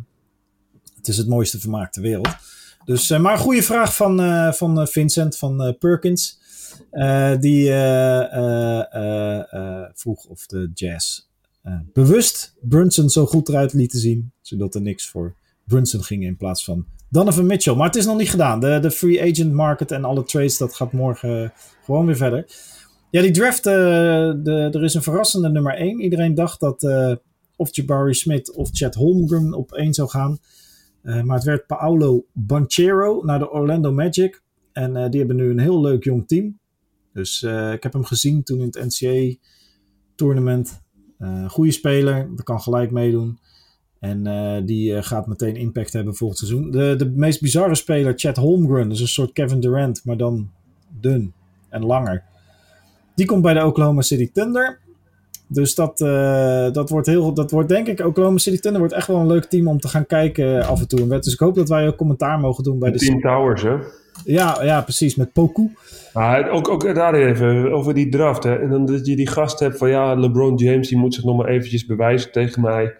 [0.96, 2.28] het is het mooiste vermaak ter wereld.
[2.84, 4.20] Dus, maar een goede vraag van,
[4.54, 6.39] van Vincent van Perkins.
[6.92, 8.74] Uh, die uh,
[9.94, 11.28] vroeg of de Jazz
[11.92, 14.32] bewust Brunson zo goed eruit lieten zien.
[14.40, 17.74] Zodat er niks voor Brunson ging in plaats van Donovan Mitchell.
[17.74, 18.60] Maar het is nog niet gedaan.
[18.60, 21.52] De, de free agent market en alle trades, dat gaat morgen
[21.84, 22.46] gewoon weer verder.
[23.10, 26.00] Ja, die draft, de, er is een verrassende nummer 1.
[26.00, 26.86] Iedereen dacht dat
[27.56, 30.38] of Jabari Smith of Chad Holmgren op één zou gaan.
[31.02, 34.42] maar het werd Paolo Banchero naar de Orlando Magic.
[34.72, 36.59] En die hebben nu een heel leuk jong team.
[37.12, 40.82] Dus uh, ik heb hem gezien toen in het NCAA-tournament.
[41.18, 43.38] Uh, eh, goede speler, dat kan gelijk meedoen.
[43.98, 46.70] En uh, die gaat meteen impact hebben volgend seizoen.
[46.70, 50.50] De, de meest bizarre speler, Chad Holmgren, is een soort Kevin Durant, maar dan
[51.00, 51.32] dun
[51.68, 52.24] en langer.
[53.14, 54.80] Die komt bij de Oklahoma City Thunder.
[55.52, 59.06] Dus dat, uh, dat, wordt heel, dat wordt denk ik, Oklahoma City Thunder wordt echt
[59.06, 61.06] wel een leuk team om te gaan kijken af en toe.
[61.06, 62.98] Dus ik hoop dat wij ook commentaar mogen doen bij de...
[62.98, 63.76] Team Towers, hè?
[64.24, 65.72] Ja, ja, precies, met Poku.
[66.12, 68.42] Maar ook, ook daar even over die draft.
[68.42, 68.56] Hè.
[68.56, 71.36] En dan dat je die gast hebt van ja, LeBron James die moet zich nog
[71.36, 72.94] maar eventjes bewijzen tegen mij.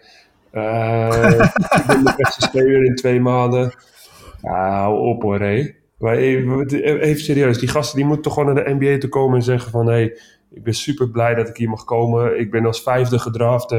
[0.53, 3.73] Uh, ik ben de beste speler in twee maanden.
[4.41, 5.71] Ja, hou op hoor, hé.
[5.97, 9.35] Maar even, even, serieus, die gasten die moeten toch gewoon naar de NBA te komen
[9.35, 10.17] en zeggen van hé, hey,
[10.53, 12.39] ik ben super blij dat ik hier mag komen.
[12.39, 13.71] Ik ben als vijfde gedraft.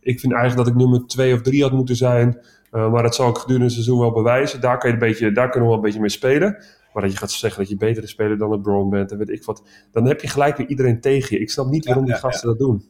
[0.00, 2.38] ik vind eigenlijk dat ik nummer twee of drie had moeten zijn.
[2.72, 4.60] Uh, maar dat zal ik gedurende het seizoen wel bewijzen.
[4.60, 6.64] Daar, kan je een beetje, daar kunnen we wel een beetje mee spelen.
[6.92, 9.44] Maar dat je gaat zeggen dat je betere speler dan LeBron bent en weet ik
[9.44, 9.62] wat.
[9.92, 11.42] Dan heb je gelijk weer iedereen tegen je.
[11.42, 12.84] Ik snap niet waarom die gasten dat doen.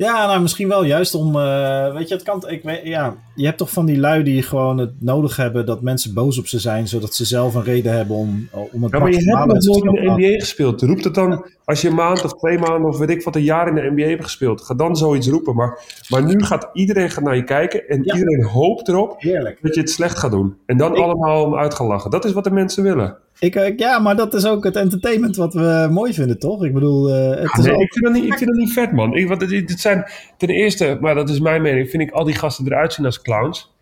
[0.00, 3.44] Ja, nou misschien wel juist om, uh, weet je, het kan, ik weet, ja, je
[3.44, 6.58] hebt toch van die lui die gewoon het nodig hebben dat mensen boos op ze
[6.58, 9.46] zijn, zodat ze zelf een reden hebben om, om het Ja, maar je hebt nog
[9.46, 10.82] nooit in de NBA gespeeld.
[10.82, 13.42] Roep het dan, als je een maand of twee maanden of weet ik wat, een
[13.42, 15.54] jaar in de NBA hebt gespeeld, ga dan zoiets roepen.
[15.54, 18.14] Maar, maar nu gaat iedereen gaat naar je kijken en ja.
[18.14, 19.58] iedereen hoopt erop Heerlijk.
[19.62, 20.56] dat je het slecht gaat doen.
[20.66, 22.10] En dan ik, allemaal om uit gaan lachen.
[22.10, 23.16] Dat is wat de mensen willen.
[23.40, 26.64] Ik, ik, ja, maar dat is ook het entertainment wat we mooi vinden, toch?
[26.64, 27.80] Ik bedoel, uh, het ja, nee, ook...
[27.80, 29.14] ik, vind dat niet, ik vind dat niet vet, man.
[29.14, 30.04] Ik, wat, dit zijn,
[30.36, 33.22] ten eerste, maar dat is mijn mening, vind ik al die gasten eruit zien als
[33.22, 33.72] clowns.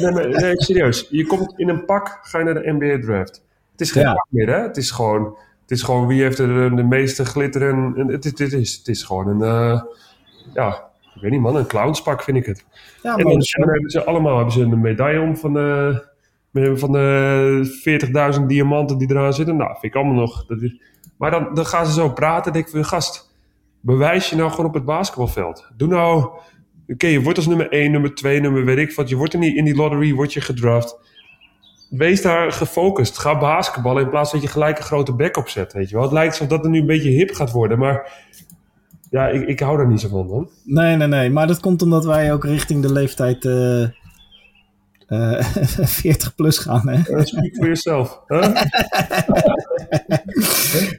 [0.00, 1.06] nee, nee, nee, serieus.
[1.10, 3.42] Je komt in een pak, ga je naar de NBA draft.
[3.72, 4.12] Het is geen ja.
[4.12, 4.62] pak meer, hè?
[4.62, 5.24] Het is gewoon,
[5.62, 8.88] het is gewoon wie heeft er de, meeste glitter en, het, het, het, is, het
[8.88, 9.82] is gewoon een, uh,
[10.54, 12.64] ja, ik weet niet man, een clownspak vind ik het.
[13.02, 16.02] Ja, en dan, dan hebben ze allemaal hebben ze een medaille om van de
[16.52, 19.56] van de 40.000 diamanten die eraan zitten.
[19.56, 20.46] Nou, vind ik allemaal nog.
[20.46, 20.80] Dat is,
[21.16, 22.52] Maar dan, dan gaan ze zo praten.
[22.52, 23.34] Denk ik van, gast,
[23.80, 25.70] bewijs je nou gewoon op het basketbalveld.
[25.76, 26.28] Doe nou,
[26.88, 29.08] oké, je wordt als nummer 1, nummer 2, nummer weet ik wat.
[29.08, 30.96] Je wordt in die, in die lottery, word je gedraft.
[31.90, 33.18] Wees daar gefocust.
[33.18, 36.04] Ga basketballen in plaats dat je gelijk een grote bek opzet, weet je wel.
[36.04, 38.26] Het lijkt alsof dat er nu een beetje hip gaat worden, maar
[39.10, 40.48] ja, ik, ik hou daar niet zo van, man.
[40.64, 41.30] Nee, nee, nee.
[41.30, 43.84] Maar dat komt omdat wij ook richting de leeftijd eh,
[45.08, 45.40] eh
[46.02, 46.96] 40 plus gaan, hè?
[46.96, 48.20] Uh, speak for yourself.
[48.26, 48.62] Huh?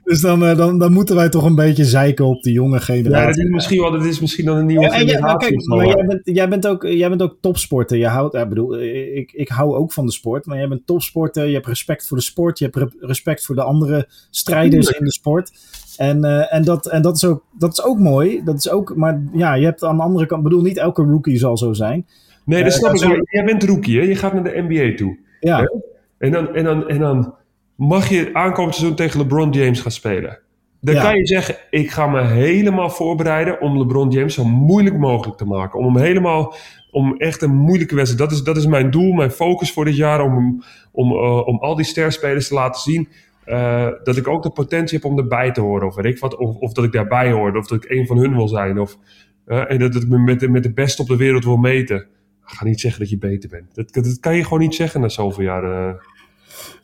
[0.04, 2.80] dus dan, eh, dan, dan moeten wij toch een beetje zeiken op de jonge Ja,
[2.80, 3.28] generatie.
[3.28, 5.50] dat is misschien wel, dat is misschien dan een nieuwe Ja, maar generatie.
[5.50, 7.98] kijk, maar jij bent, jij, bent ook, jij bent ook topsporter.
[7.98, 10.86] Je houdt, ik bedoel, eh, ik, ik hou ook van de sport, maar jij bent
[10.86, 11.46] topsporter.
[11.48, 12.60] Je hebt respect voor de sport.
[12.60, 15.52] Je hebt re- respect voor de andere strijders in de sport.
[15.98, 18.42] En, eh, en, dat, en dat, is ook, dat is ook mooi.
[18.44, 21.04] Dat is ook, maar ja, je hebt aan de andere kant, ik bedoel, niet elke
[21.04, 22.06] rookie zal zo zijn.
[22.50, 22.98] Nee, dat Eh, snap ik.
[23.00, 23.22] zo- wel.
[23.30, 24.06] Jij bent rookie, hè?
[24.06, 25.18] Je gaat naar de NBA toe.
[25.40, 25.70] Ja.
[26.18, 27.34] En dan, en, dan, en dan
[27.76, 30.40] mag je aankomend seizoen tegen LeBron James gaan spelen.
[30.82, 31.02] Dan Ja.
[31.02, 35.46] kan je zeggen, ik ga me helemaal voorbereiden om LeBron James zo moeilijk mogelijk te
[35.46, 35.80] maken.
[35.80, 36.56] Om hem helemaal,
[36.92, 38.30] om echt een moeilijke wedstrijd.
[38.30, 40.22] Dat is, dat is mijn doel, mijn focus voor dit jaar.
[40.22, 43.08] Om, om, eh, om al die sterspelers te laten zien
[43.46, 45.88] eh, dat ik ook de potentie heb om erbij te horen.
[45.88, 47.56] Of, weet ik wat, of, of dat ik daarbij hoor.
[47.58, 48.80] Of dat ik een van hun wil zijn.
[48.80, 48.98] Of,
[49.46, 52.08] en dat ik me met, de- met de beste op de wereld wil meten.
[52.52, 53.76] Ga niet zeggen dat je beter bent.
[53.76, 55.64] Dat, dat kan je gewoon niet zeggen na zoveel jaar.
[55.88, 55.94] eh.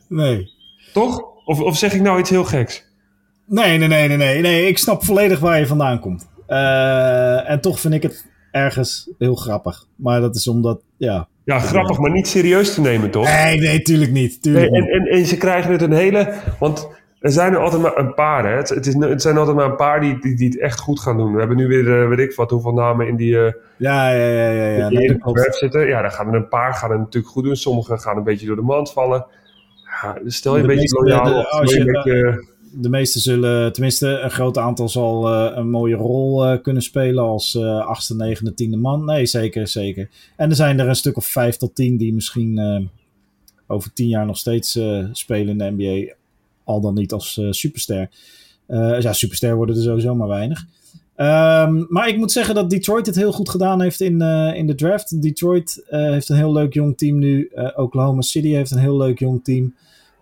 [0.08, 0.50] nee.
[0.92, 1.22] Toch?
[1.44, 2.84] Of, of zeg ik nou iets heel geks?
[3.46, 4.66] Nee, nee, nee, nee, nee, nee.
[4.68, 6.28] Ik snap volledig waar je vandaan komt.
[6.46, 9.86] Eh, en toch vind ik het ergens heel grappig.
[9.96, 11.28] Maar dat is omdat, ja.
[11.44, 13.24] Ja, grappig, maar niet serieus te nemen, toch?
[13.24, 14.42] Nee, nee, tuurlijk niet.
[14.42, 16.34] Tuurlijk Nee, en, en, en ze krijgen het een hele...
[16.58, 16.88] Want
[17.26, 18.56] er zijn er altijd maar een paar, hè.
[18.56, 21.00] Het, het, is, het zijn altijd maar een paar die, die, die het echt goed
[21.00, 21.32] gaan doen.
[21.32, 23.38] We hebben nu weer, eh, weet ik wat, hoeveel namen in die...
[23.38, 24.76] eh Ja, ja, ja, ja.
[24.76, 24.88] ja.
[24.88, 25.86] die in de zitten.
[25.86, 27.56] Ja, daar gaan er een paar gaan het natuurlijk goed doen.
[27.56, 29.26] Sommigen gaan een beetje door de mand vallen.
[30.02, 31.68] Ja, dus stel je De een beetje loyaal de- op.
[31.70, 36.62] een beetje- De meeste zullen, tenminste een groot aantal zal eh, een mooie rol eh,
[36.62, 39.04] kunnen spelen als eh achtste, negende, tiende man.
[39.04, 40.08] Nee, zeker, zeker.
[40.36, 42.80] En er zijn er een stuk of vijf tot tien die misschien eh,
[43.66, 46.14] over tien jaar nog steeds eh, spelen in de NBA.
[46.66, 48.10] Al dan niet als eh, superster.
[48.66, 50.66] Eh, ja, superster worden er sowieso maar weinig.
[51.14, 54.66] Ehm, maar ik moet zeggen dat Detroit het heel goed gedaan heeft in, eh, in
[54.66, 55.22] de draft.
[55.22, 57.50] Detroit heeft een heel leuk jong team nu.
[57.74, 59.74] Oklahoma City heeft een heel leuk jong team.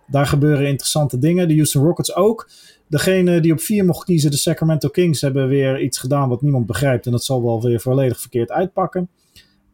[0.07, 1.47] Daar gebeuren interessante dingen.
[1.47, 2.49] De Houston Rockets ook.
[2.87, 6.65] Degene die op vier mocht kiezen, de Sacramento Kings, hebben weer iets gedaan wat niemand
[6.65, 7.05] begrijpt.
[7.05, 9.09] En dat zal wel weer volledig verkeerd uitpakken.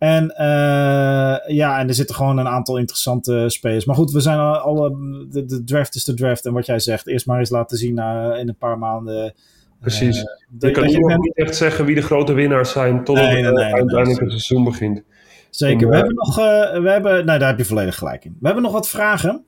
[0.01, 3.85] En eh, ja, en er zitten gewoon een aantal interessante spelers.
[3.85, 4.89] Maar goed, we zijn al, alle,
[5.29, 6.45] de, de draft is de draft.
[6.45, 9.33] En wat jij zegt, eerst maar eens laten zien eh, in een paar maanden.
[9.79, 10.17] Precies.
[10.17, 10.23] eh,
[10.59, 13.33] je kan je nog niet echt zeggen wie de grote winnaars zijn tot Nee, het
[13.35, 15.01] nee, eh, nee, nee, uiteindelijk het seizoen begint.
[15.49, 15.81] Zeker.
[15.81, 18.37] En, We eh, hebben nog, eh, we hebben, nou daar heb je volledig gelijk in.
[18.39, 19.43] We hebben nog wat vragen.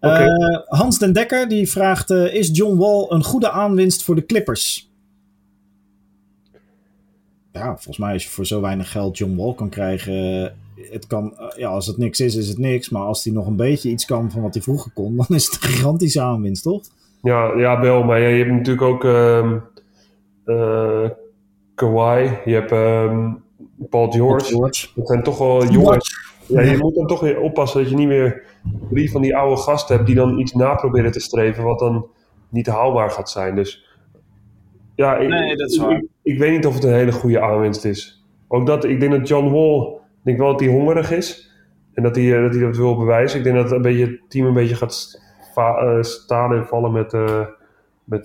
[0.00, 0.26] Eh,
[0.66, 4.87] Hans den Dekker die vraagt: eh, Is John Wall een goede aanwinst voor de Clippers?
[7.58, 10.14] Ja, volgens mij als je voor zo weinig geld John Wall kan krijgen.
[10.44, 12.88] eh, Het kan, eh, ja, als het niks is, is het niks.
[12.88, 15.44] Maar als hij nog een beetje iets kan van wat hij vroeger kon, dan is
[15.44, 16.82] het een gigantische aanwinst, toch?
[17.22, 18.02] Ja, ja, wel.
[18.04, 19.56] Maar ja, je hebt natuurlijk ook ehm
[20.44, 21.10] eh,
[21.74, 22.30] Kawhi.
[22.44, 23.32] Je hebt ehm,
[23.90, 24.58] Paul George.
[24.94, 26.26] Dat zijn toch wel jongens.
[26.46, 28.42] Ja, je moet dan toch weer oppassen dat je niet meer
[28.90, 32.06] drie van die oude gasten hebt die dan iets naproberen te streven wat dan
[32.48, 33.54] niet haalbaar gaat zijn.
[33.54, 33.86] Dus
[34.94, 35.90] ja, ik, Nee, dat is waar.
[35.96, 38.26] Ik, ik weet niet of het een hele goede aanwinst is.
[38.48, 41.52] Ook dat, ik denk dat John Wall, ik denk wel dat hij hongerig is
[41.94, 43.38] en dat hij, eh, dat, hij dat wil bewijzen.
[43.38, 45.20] Ik denk dat een beetje, het team een beetje gaat
[45.54, 47.46] eh, staan en vallen met, eh
[48.04, 48.24] met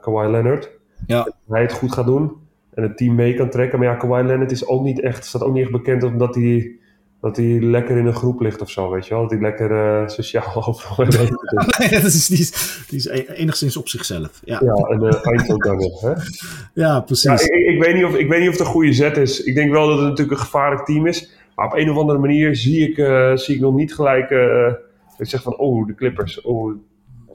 [0.00, 0.70] Kawhi Leonard.
[1.06, 1.22] Ja.
[1.22, 2.32] Dat hij het goed gaat doen
[2.74, 3.78] en het team mee kan trekken.
[3.78, 6.78] Maar ja, Kawhi Leonard is ook niet echt, staat ook niet echt bekend omdat hij,
[7.24, 9.22] dat hij lekker in een groep ligt of zo, weet je wel.
[9.22, 11.06] Dat hij lekker eh, sociaal overal.
[11.78, 14.40] Nee, dat is, die, is, die is e- enigszins op zichzelf.
[14.44, 14.74] Ja, ja.
[14.74, 16.16] En uh, Eindhoven,
[16.74, 17.02] hè.
[17.02, 17.22] precies.
[17.22, 19.42] Ja, ik, ik, weet niet of, ik weet niet of het een goede zet is.
[19.42, 21.30] Ik denk wel dat het natuurlijk een gevaarlijk team is.
[21.54, 24.30] Maar op een of andere manier zie ik, eh, zie ik nog niet gelijk...
[25.18, 26.40] ik zeg van, oh, de Clippers.
[26.40, 26.74] Oh,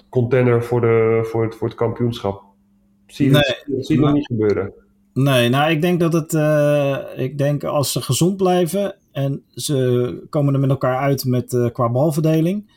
[0.09, 2.43] contender voor, de, voor, het, voor het kampioenschap.
[3.07, 3.77] Zie je Nee.
[3.77, 4.73] dat zie nog niet gebeuren.
[5.13, 6.33] Nee, nou, ik denk dat het.
[7.17, 11.65] ik denk als ze gezond blijven en ze komen er met elkaar uit met, eh,
[11.71, 12.71] qua balverdeling.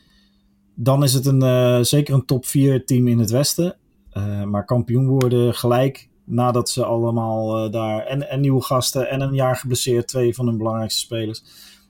[0.75, 3.77] Dan is het een, eh, zeker een top 4 team in het Westen.
[4.11, 8.07] Eh, maar kampioen worden gelijk nadat ze allemaal daar.
[8.07, 11.45] En, en nieuwe gasten en een jaar geblesseerd, twee van hun belangrijkste spelers.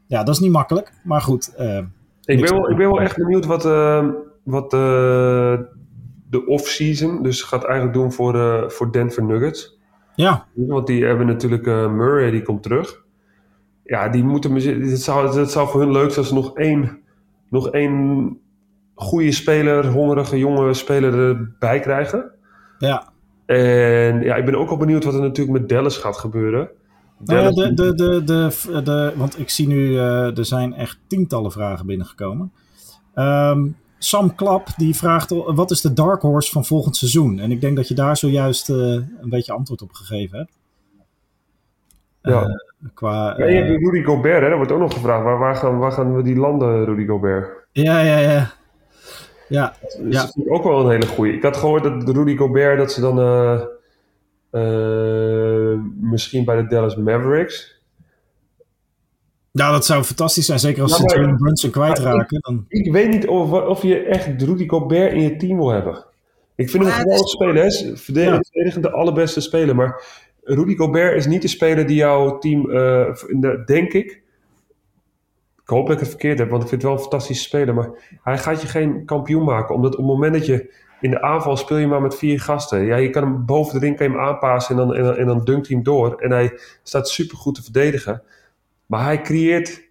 [0.07, 0.93] Ja, dat is niet makkelijk.
[1.05, 1.49] Maar goed.
[2.25, 3.63] Ik ben, wel, ik ben wel echt benieuwd wat,
[4.43, 4.71] wat
[6.31, 9.79] de off-season dus gaat eigenlijk doen voor, voor Denver Nuggets.
[10.15, 13.02] ja, Want die hebben natuurlijk Murray, die komt terug.
[13.85, 14.55] Ja, die moeten...
[14.91, 16.99] Het zou, het zou voor hun leuk zijn als ze nog één,
[17.49, 18.39] nog één
[18.95, 22.31] goede speler, hongerige jonge speler erbij krijgen.
[22.79, 23.13] Ja.
[23.47, 26.71] En ja, ik ben ook al benieuwd wat er natuurlijk met Dallas gaat gebeuren.
[27.25, 30.99] Nou ja, de, de, de, de, de, want ik zie nu, eh, er zijn echt
[31.07, 32.53] tientallen vragen binnengekomen.
[33.15, 33.69] Ehm,
[33.99, 37.39] Sam Klap die vraagt wat is de dark horse van volgend seizoen?
[37.39, 40.59] En ik denk dat je daar zojuist eh, een beetje antwoord op gegeven hebt.
[42.23, 42.43] Ja.
[42.43, 42.49] Eh,
[42.95, 44.49] qua, Ja, je eh, hebt Rudy Gobert, hè?
[44.49, 45.25] dat wordt ook nog gevraagd.
[45.25, 47.49] Waar, waar, gaan, waar gaan we die landen, Rudy Gobert?
[47.73, 48.51] ja, ja, ja.
[49.49, 50.21] Ja, Dus Ja.
[50.23, 51.33] dat ik ook wel een hele goeie.
[51.35, 53.61] Ik had gehoord dat Rudy Gobert, dat ze dan eh,
[54.51, 57.81] eh, misschien bij de Dallas Mavericks.
[59.53, 60.59] nou, dat zou fantastisch zijn.
[60.59, 62.41] Zeker als Ja, ze Jalen Brunson kwijtraken.
[62.41, 62.65] Dan...
[62.69, 66.05] Ik weet niet of, of je echt Rudy Gobert in je team wil hebben.
[66.55, 67.55] Ik vind hem Maar een het geweldig is- speler.
[67.55, 68.41] Hij is verdedig- Ja.
[68.43, 69.75] verdedigend de allerbeste speler.
[69.75, 70.03] Maar
[70.43, 73.15] Rudy Gobert is niet de speler die jouw team, eh,
[73.67, 74.21] denk ik...
[75.63, 77.75] Ik hoop dat ik het verkeerd heb, want ik vind het wel een fantastische speler.
[77.75, 79.75] Maar hij gaat je geen kampioen maken.
[79.75, 82.85] Omdat op het moment dat je in de aanval speel je maar met vier gasten.
[82.85, 85.27] Ja, je kan hem boven de ring kan je hem aanpassen en dan, en, en
[85.27, 86.15] dan dunkt hij hem door.
[86.21, 88.23] En hij staat super goed te verdedigen.
[88.87, 89.89] Maar hij creëert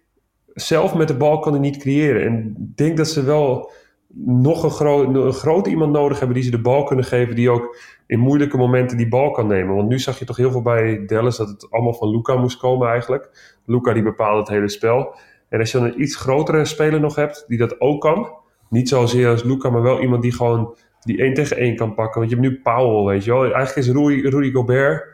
[0.54, 2.24] zelf met de bal kan hij niet creëren.
[2.24, 3.70] En ik denk dat ze wel
[4.14, 7.34] nog een, gro een iemand nodig hebben die ze de bal kunnen geven.
[7.34, 9.74] Die ook in moeilijke momenten die bal kan nemen.
[9.74, 12.58] Want nu zag je toch heel veel bij Dallas dat het allemaal van Luca moest
[12.58, 13.56] komen eigenlijk.
[13.64, 15.14] Luca die bepaalde het hele spel.
[15.48, 18.32] En als je dan een iets grotere speler nog hebt die dat ook kan.
[18.68, 22.20] Niet zozeer als Luca, maar wel iemand die gewoon die één tegen één kan pakken.
[22.20, 23.42] Want je hebt nu Powell, weet je wel.
[23.42, 25.06] Eigenlijk is Rudy, Rudy Gobert...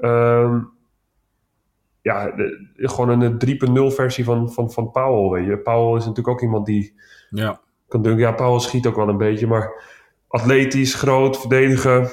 [0.00, 0.60] ehm,
[2.02, 2.32] ja,
[2.76, 5.58] gewoon een 3.0 versie van, van, van Powell, weet je.
[5.58, 6.94] Powell is natuurlijk ook iemand die
[7.30, 7.60] Ja.
[7.92, 8.22] Kan dunken.
[8.22, 9.72] Ja, Powell schiet ook wel een beetje, maar
[10.28, 12.10] atletisch, groot, verdedigen.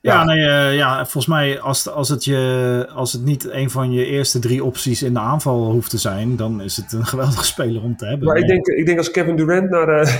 [0.00, 0.24] Ja, Ja.
[0.24, 4.04] nee, eh, ja, volgens mij als, als, het je, als het niet een van je
[4.06, 7.82] eerste drie opties in de aanval hoeft te zijn, dan is het een geweldige speler
[7.82, 8.26] om te hebben.
[8.26, 10.14] Maar ik denk, ik denk als Kevin Durant naar, eh,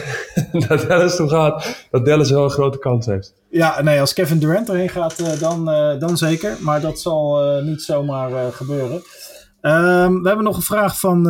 [0.69, 3.35] naar Dallas toe gaat, dat Dallas wel een grote kans heeft.
[3.51, 5.65] Ja, nee, als Kevin Durant erheen gaat, eh, dan,
[5.99, 6.57] dan zeker.
[6.61, 9.03] Maar dat zal niet zomaar gebeuren.
[9.61, 11.23] Ehm, we hebben nog een vraag van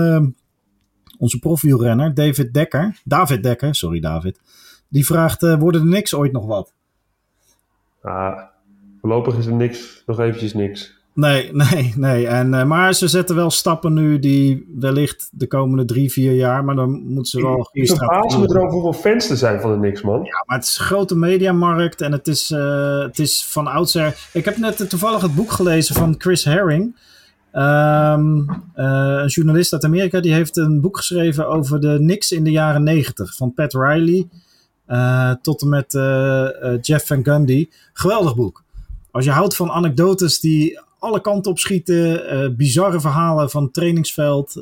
[1.19, 3.01] onze profielrenner, David Dekker.
[3.05, 4.41] David Dekker, sorry David.
[4.89, 6.73] Die vraagt, eh, worden er niks ooit nog wat?
[8.03, 8.39] Ah,
[9.01, 10.97] voorlopig is er niks, nog eventjes niks.
[11.19, 12.27] Nee, nee, nee.
[12.27, 16.65] En, eh, maar ze zetten wel stappen nu die wellicht de komende drie, vier jaar,
[16.65, 19.71] maar dan moeten ze wel goede Ik verbaas me erover hoeveel fans er zijn van
[19.71, 20.23] de niks, man.
[20.25, 24.29] Ja, maar het is een grote mediamarkt en het is, eh, het is van oudsher.
[24.33, 26.97] Ik heb net toevallig het boek gelezen van Chris Herring.
[27.59, 28.39] Ehm,
[28.75, 30.21] eh, een journalist uit Amerika.
[30.21, 33.35] Die heeft een boek geschreven over de Knicks in de jaren negentig.
[33.35, 34.29] Van Pat Riley
[34.87, 36.49] eh, tot en met eh,
[36.81, 37.69] Jeff Van Gundy.
[37.93, 38.65] Geweldig boek.
[39.11, 42.57] Als je houdt van anekdotes die alle kanten op schieten.
[42.57, 44.53] bizarre verhalen van trainingsveld,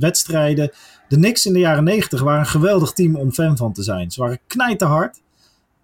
[0.00, 0.70] wedstrijden.
[1.08, 4.10] De Knicks in de jaren 90 waren een geweldig team om fan van te zijn.
[4.10, 5.20] Ze waren knijterhard.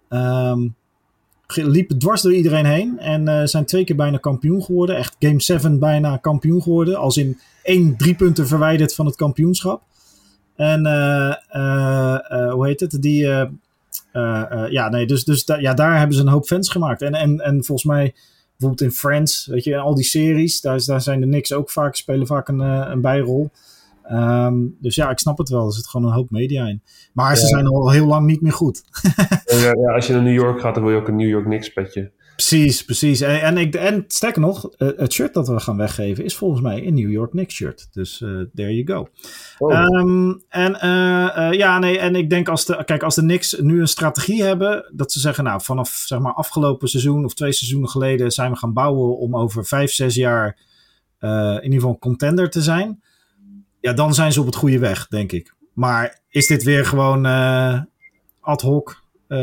[0.09, 0.67] Ehm
[1.55, 2.99] liepen dwars door iedereen heen.
[2.99, 4.97] En eh, zijn twee keer bijna kampioen geworden.
[4.97, 6.95] Echt Game 7 bijna kampioen geworden.
[6.95, 9.81] Als in één drie punten verwijderd van het kampioenschap.
[10.55, 13.01] En eh, eh, hoe heet het?
[13.01, 13.25] Die,
[14.69, 17.01] ja, nee, dus, dus da- ja, daar hebben ze een hoop fans gemaakt.
[17.01, 18.13] En, en, en volgens mij,
[18.57, 21.95] bijvoorbeeld in Friends, weet je, al die series, daar, daar zijn de Knicks ook vaak,
[21.95, 23.49] spelen vaak een, een bijrol.
[24.03, 25.65] Ehm, dus ja, ik snap het wel.
[25.65, 26.81] Er zit gewoon een hoop media in.
[27.13, 27.47] Maar ze Ja.
[27.47, 28.83] zijn al heel lang niet meer goed.
[29.45, 31.45] Ja, ja, als je naar New York gaat, dan wil je ook een New York
[31.45, 32.11] Knicks petje.
[32.35, 33.21] Precies, precies.
[33.21, 36.61] En, en, ik, en sterker nog, eh, het shirt dat we gaan weggeven is volgens
[36.61, 37.87] mij een New York Knicks shirt.
[37.91, 39.07] Dus eh there you go.
[39.57, 39.73] Oh.
[39.73, 43.79] Ehm, en eh, ja, nee, en ik denk als de, kijk, als de Knicks nu
[43.79, 47.89] een strategie hebben, dat ze zeggen, nou, vanaf zeg maar afgelopen seizoen of twee seizoenen
[47.89, 50.57] geleden zijn we gaan bouwen om over vijf, zes jaar
[51.19, 53.03] in ieder geval een contender te zijn.
[53.81, 55.53] Ja, dan zijn ze op het goede weg, denk ik.
[55.73, 57.79] Maar is dit weer gewoon eh,
[58.39, 59.03] ad hoc?
[59.27, 59.37] Eh,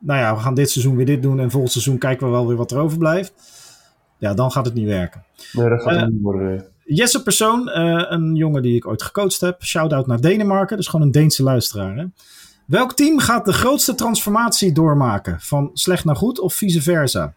[0.00, 2.46] nou ja, we gaan dit seizoen weer dit doen en volgend seizoen kijken we wel
[2.46, 3.32] weer wat er overblijft.
[4.18, 5.24] Ja, dan gaat het niet werken.
[5.52, 6.64] nee, dat gaat eh, het niet worden.
[6.84, 9.62] Jesse Persoon, een jongen die ik ooit gecoacht heb.
[9.62, 11.96] Shout-out naar Denemarken, dus gewoon een Deense luisteraar.
[11.96, 12.04] Hè?
[12.66, 15.40] Welk team gaat de grootste transformatie doormaken?
[15.40, 17.34] Van slecht naar goed of vice versa?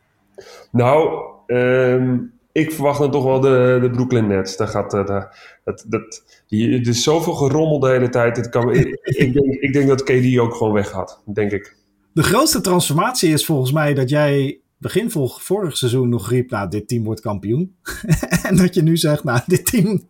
[0.72, 2.18] Nou, ehm,
[2.58, 4.58] ik verwacht dan toch wel de, de Brooklyn Nets.
[4.58, 8.38] Daar gaat, eh, daar- dat, dat, hier- er is zoveel gerommel de hele tijd.
[8.38, 11.76] Het kan, ik, ik, denk, ik denk dat KD ook gewoon weggaat, denk ik.
[12.14, 16.88] De grootste transformatie is volgens mij dat jij begin vorig seizoen nog riep, nou, dit
[16.88, 17.76] team wordt kampioen.
[18.48, 20.08] en dat je nu zegt, nou, dit team,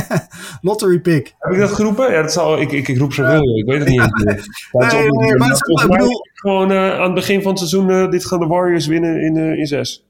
[0.60, 1.34] lottery pick.
[1.38, 2.12] Heb ik dat geroepen?
[2.12, 3.56] Ja, dat zal, ik, ik, ik roep zoveel.
[3.58, 4.10] Ik weet het niet is
[4.72, 7.90] Nee, nee, maar bedoel- gewoon eh, aan het begin van het seizoen...
[7.90, 10.04] eh, dit gaan de Warriors winnen in, in zes.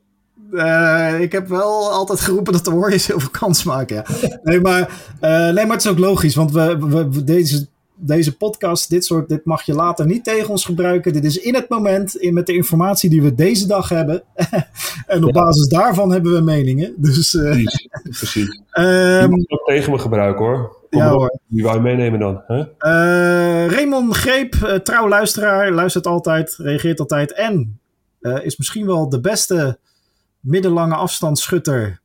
[0.53, 3.97] Eh, ik heb wel altijd geroepen dat de Warriors heel veel kans maken.
[4.21, 4.39] Ja.
[4.43, 4.81] Nee, maar,
[5.21, 6.35] eh, nee, maar het is ook logisch.
[6.35, 10.51] Want we, we, we- deze, deze podcast, dit soort, dit mag je later niet tegen
[10.51, 11.13] ons gebruiken.
[11.13, 14.23] Dit is in het moment, in, met de informatie die we deze dag hebben.
[15.07, 16.95] en op basis daarvan hebben we meningen.
[16.97, 17.89] Dus, uh, precies.
[18.03, 18.59] precies.
[18.79, 20.77] Um, je ook tegen me gebruiken hoor.
[20.91, 21.39] Kom ja hoor.
[21.47, 22.43] Wie wou je meenemen dan?
[22.49, 22.67] Uh,
[23.67, 27.33] Raymond Greep, trouw luisteraar, luistert altijd, reageert altijd.
[27.33, 27.81] En
[28.43, 29.79] is misschien wel de beste
[30.41, 32.01] middellange afstandsschutter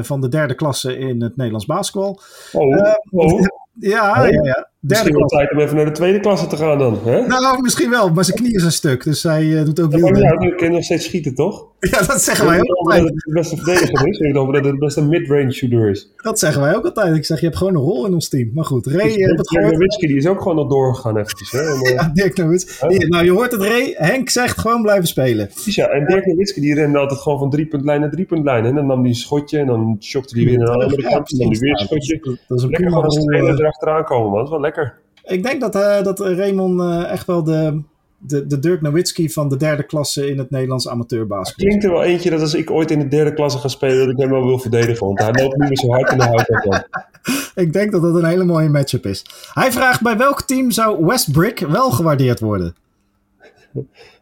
[0.00, 2.20] van de derde klasse in het Nederlands basketbal.
[2.52, 2.92] Oh,
[3.24, 3.40] oh.
[3.78, 4.68] Ja, ja, ja.
[4.86, 6.98] Derde Misschien wel tijd om even naar de tweede klasse te gaan dan.
[7.04, 7.26] Hè?
[7.26, 9.04] Nou, misschien wel, maar zijn knie is een stuk.
[9.04, 11.66] Dus hij uh, doet ook heel Ja, hij kan nog steeds schieten, toch?
[11.80, 13.02] Ja, dat zeggen wij ook altijd.
[13.02, 14.18] Dat het de beste verdediger is.
[14.18, 16.12] Ik dat het de beste mid-range shooter is.
[16.16, 17.16] Dat zeggen wij ook altijd.
[17.16, 18.50] Ik zeg, je hebt gewoon een rol in ons team.
[18.54, 19.06] Maar goed, Ray...
[19.06, 21.50] Dus, uh, Dirk Nowitzki, die is ook gewoon nog doorgegaan eventjes.
[21.50, 21.60] Hè?
[21.76, 23.06] En, uh, ja, Dirk Nowitzki.
[23.08, 23.94] Nou, je hoort het, Ray.
[23.96, 25.50] Henk zegt gewoon blijven spelen.
[25.64, 28.64] Ja, en Dirk Nowitzki, die rende altijd gewoon van driepuntlijn naar driepuntlijn.
[28.64, 31.32] En dan nam hij een schotje en dan shockte hij weer naar de andere kant.
[31.32, 32.20] En dan weer een schotje.
[32.48, 34.34] Dat is een lekker gewoon als erachteraan komen, man.
[34.34, 34.75] Dat is wel lekker.
[35.24, 37.82] Ik denk dat, uh, dat Raymond uh, echt wel de,
[38.18, 41.66] de, de Dirk Nowitzki van de derde klasse in het Nederlands amateurbasketbal.
[41.66, 44.08] Klinkt er wel eentje dat als ik ooit in de derde klasse ga spelen, dat
[44.08, 45.06] ik hem wel wil verdedigen.
[45.06, 46.88] Want hij loopt niet meer zo hard in de hout.
[47.64, 49.24] ik denk dat dat een hele mooie matchup is.
[49.52, 52.74] Hij vraagt bij welk team zou Westbrick wel gewaardeerd worden?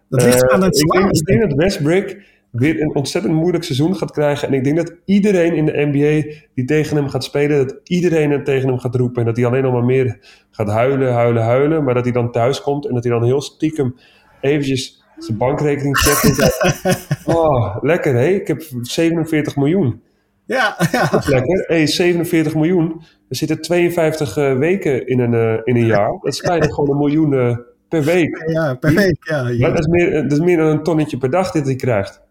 [0.08, 2.22] Dat ligt uh, aan het ik denk, ik denk dat Westbrick
[2.54, 4.48] weer een ontzettend moeilijk seizoen gaat krijgen.
[4.48, 8.30] En ik denk dat iedereen in de NBA die tegen hem gaat spelen, dat iedereen
[8.30, 9.20] het tegen hem gaat roepen.
[9.20, 10.18] En dat hij alleen nog maar meer
[10.50, 11.84] gaat huilen, huilen, huilen.
[11.84, 13.94] Maar dat hij dan thuis komt en dat hij dan heel stiekem
[14.40, 16.24] eventjes zijn bankrekening checkt.
[16.24, 20.02] En zegt, oh, lekker hé, ik heb 47 miljoen.
[20.46, 21.08] Ja, ja.
[21.10, 21.64] Dat is lekker.
[21.66, 23.02] Hey, 47 miljoen.
[23.28, 26.18] Er zitten 52 uh, weken in een, uh, in een jaar.
[26.20, 27.56] Dat is bijna gewoon een miljoen uh,
[27.88, 28.44] per week.
[28.46, 29.16] Ja, per week.
[29.20, 29.68] Ja, ja.
[29.68, 32.23] Dat, is meer, dat is meer dan een tonnetje per dag dit hij krijgt.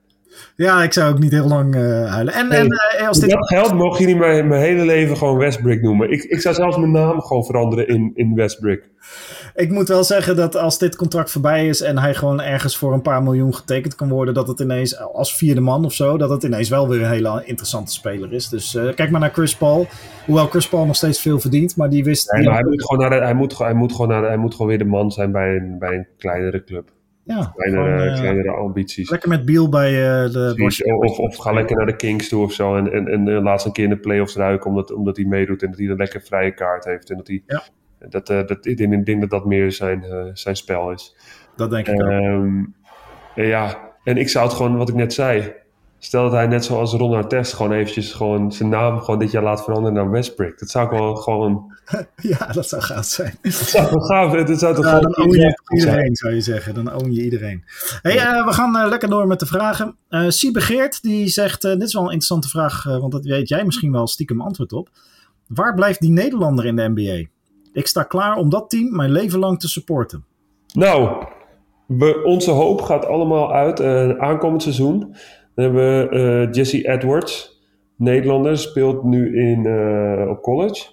[0.56, 2.34] Ja, ik zou ook niet heel lang uh, huilen.
[2.34, 2.68] En, en
[3.00, 3.30] uh, als dit...
[3.30, 6.12] dat geld mogen jullie mijn, mijn hele leven gewoon Westbrick noemen.
[6.12, 8.92] Ik, ik zou zelfs mijn naam gewoon veranderen in, in Westbrick.
[9.56, 12.94] Ik moet wel zeggen dat als dit contract voorbij is en hij gewoon ergens voor
[12.94, 16.30] een paar miljoen getekend kan worden, dat het ineens als vierde man of zo, dat
[16.30, 18.50] het ineens wel weer een hele interessante speler is.
[18.50, 19.88] Dus uh, kijk maar naar Chris Paul.
[20.26, 22.32] Hoewel Chris Paul nog steeds veel verdient, maar die wist.
[22.32, 24.52] Nee, maar hij, moet gewoon naar de, hij, moet, hij, moet gewoon naar hij moet
[24.52, 26.90] gewoon weer de man zijn bij een, bij een kleinere club.
[27.24, 29.10] Ja, kleinere, gewoon, uh, kleinere ambities.
[29.10, 30.52] Lekker met Biel bij uh, de...
[30.56, 32.76] Precies, of, of ga lekker naar de Kings toe of zo.
[32.76, 35.64] En, en, en uh, laat een keer in de playoffs ruiken omdat, omdat hij meedoet.
[35.64, 37.10] En dat hij een lekker vrije kaart heeft.
[37.10, 37.44] En dat hij...
[37.48, 37.64] Ja.
[38.10, 41.16] Dat, dat, ik denk dat dat meer zijn, zijn spel is.
[41.56, 42.76] Dat denk ik um,
[43.36, 43.46] ook.
[43.46, 45.54] Ja, en ik zou het gewoon, wat ik net zei...
[46.06, 49.44] Stel dat hij net zoals Ron Artest gewoon eventjes gewoon zijn naam gewoon dit jaar
[49.44, 50.60] laat veranderen naar Westbrick.
[50.60, 51.74] Dat zou ik wel gewoon...
[52.22, 53.38] ja, dat zou gaaf zijn.
[53.42, 56.74] Dat zou wel gaaf Dat zou toch ja, dan own je iedereen, zou je zeggen.
[56.74, 57.64] Dan own je iedereen.
[58.02, 59.96] Hey, uh, we gaan uh, lekker door met de vragen.
[60.10, 63.66] Uh, Siebe Geert, die zegt, dit is wel een interessante vraag, want dat weet jij
[63.66, 64.90] misschien wel stiekem antwoord op.
[65.48, 67.30] Waar blijft die Nederlander in de NBA?
[67.74, 70.26] Ik sta klaar om dat team mijn leven lang te supporten.
[70.74, 71.26] Nou,
[71.88, 73.82] we, onze hoop gaat allemaal uit
[74.20, 75.16] aankomend seizoen
[75.56, 77.62] dan hebben we uh, Jesse Edwards,
[77.98, 80.92] Nederlander, speelt nu in, uh, op college.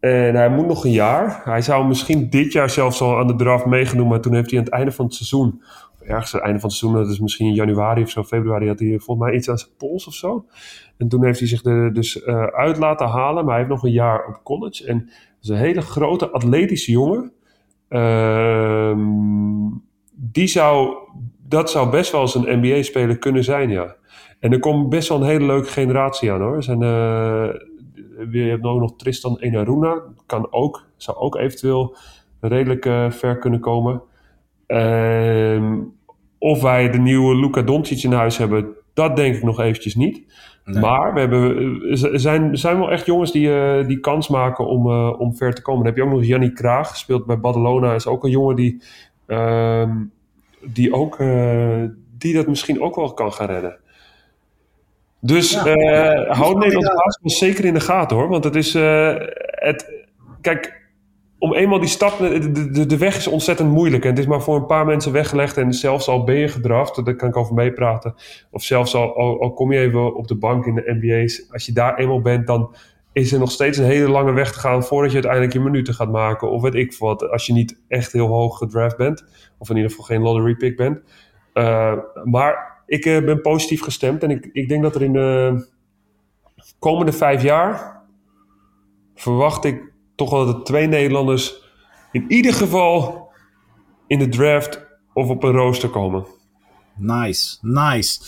[0.00, 1.40] En hij moet nog een jaar.
[1.44, 4.58] Hij zou misschien dit jaar zelfs al aan de draft meegenomen, maar toen heeft hij
[4.58, 5.62] aan het einde van het seizoen,
[5.94, 8.22] of ergens aan het einde van het seizoen, dat is misschien in januari of zo,
[8.22, 10.44] februari, had hij volgens mij iets aan zijn pols of zo.
[10.96, 13.84] En toen heeft hij zich er dus uh, uit laten halen, maar hij heeft nog
[13.84, 14.86] een jaar op college.
[14.86, 17.32] En dat is een hele grote atletische jongen.
[17.88, 18.96] Uh,
[20.14, 20.96] die zou
[21.50, 23.96] dat zou best wel eens een NBA-speler kunnen zijn, ja.
[24.40, 26.56] En er komt best wel een hele leuke generatie aan, hoor.
[26.56, 27.48] Er zijn, uh,
[28.30, 30.02] je hebt ook nog Tristan Enaruna.
[30.26, 31.96] Kan ook, zou ook eventueel
[32.40, 34.02] redelijk uh, ver kunnen komen.
[34.68, 35.78] Uh,
[36.38, 40.22] of wij de nieuwe Luca Doncic in huis hebben, dat denk ik nog eventjes niet.
[40.64, 40.80] Nee.
[40.80, 41.80] Maar we hebben,
[42.12, 45.54] er zijn, zijn wel echt jongens die, uh, die kans maken om, uh, om ver
[45.54, 45.84] te komen.
[45.84, 47.94] Dan heb je ook nog Jannie Kraag, speelt bij Badalona.
[47.94, 48.82] Is ook een jongen die
[49.26, 49.96] ehm,
[50.60, 51.84] die, ook, uh,
[52.18, 53.78] die dat misschien ook wel kan gaan redden.
[55.20, 58.28] Dus ja, uh, houd Nederlands basketbal zeker in de gaten hoor.
[58.28, 58.74] Want het is.
[58.74, 59.92] Uh, het,
[60.40, 60.80] kijk,
[61.38, 62.18] om eenmaal die stap.
[62.18, 64.02] De, de, de, weg is ontzettend moeilijk.
[64.02, 65.56] En het is maar voor een paar mensen weggelegd.
[65.56, 68.14] En zelfs al ben je gedraft, daar kan ik over meepraten.
[68.50, 71.46] Of zelfs al, al, al, kom je even op de bank in de NBA's.
[71.50, 72.74] Als je daar eenmaal bent, dan
[73.12, 75.94] is er nog steeds een hele lange weg te gaan voordat je uiteindelijk je minuten
[75.94, 76.50] gaat maken.
[76.50, 79.24] Of weet ik wat, als je niet echt heel hoog gedraft bent.
[79.58, 81.00] Of in ieder geval geen lottery pick bent.
[81.54, 84.22] Uh, maar ik uh, ben positief gestemd.
[84.22, 85.66] En ik, ik denk dat er in de
[86.78, 88.02] komende vijf jaar
[89.14, 91.68] verwacht ik toch wel dat er twee Nederlanders
[92.12, 93.28] in ieder geval
[94.06, 96.26] in de draft of op een rooster komen.
[96.96, 98.20] Nice, nice.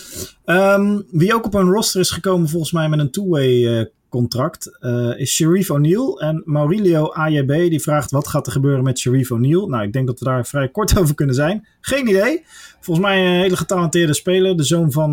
[0.44, 4.78] Um, wie ook op een roster is gekomen volgens mij met een two-way uh, contract
[5.16, 6.20] is Sharif O'Neal.
[6.20, 9.68] En Maurilio AJB die vraagt wat gaat er gebeuren met Sharif O'Neal.
[9.68, 11.66] Nou, ik denk dat we daar vrij kort over kunnen zijn.
[11.80, 12.42] Geen idee.
[12.80, 14.56] Volgens mij een hele getalenteerde speler.
[14.56, 15.10] De zoon van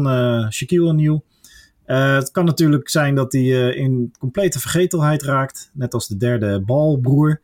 [0.52, 1.24] Shaquille O'Neal.
[1.86, 5.70] het kan natuurlijk zijn dat hij in complete vergetelheid raakt.
[5.74, 7.42] Net als de derde balbroer.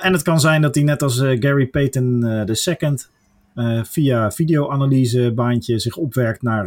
[0.00, 2.96] en het kan zijn dat hij net als Gary Payton II
[3.82, 6.66] via videoanalysebaantje zich opwerkt naar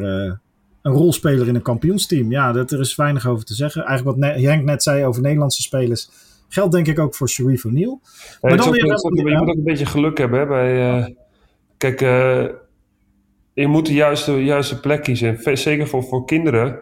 [0.88, 2.32] een rolspeler in een kampioensteam.
[2.32, 3.86] Ja, dat, er is weinig over te zeggen.
[3.86, 6.10] Eigenlijk wat Henk net zei over Nederlandse spelers.
[6.48, 8.02] Geldt denk ik ook voor Sharif O'Neal.
[8.42, 10.40] maar dan weer, je moet ook een beetje geluk hebben.
[10.40, 11.06] Hè, bij, uh,
[11.78, 12.46] kijk, uh,
[13.54, 15.58] je moet de juiste, juiste plek kiezen.
[15.58, 16.80] Zeker voor, voor kinderen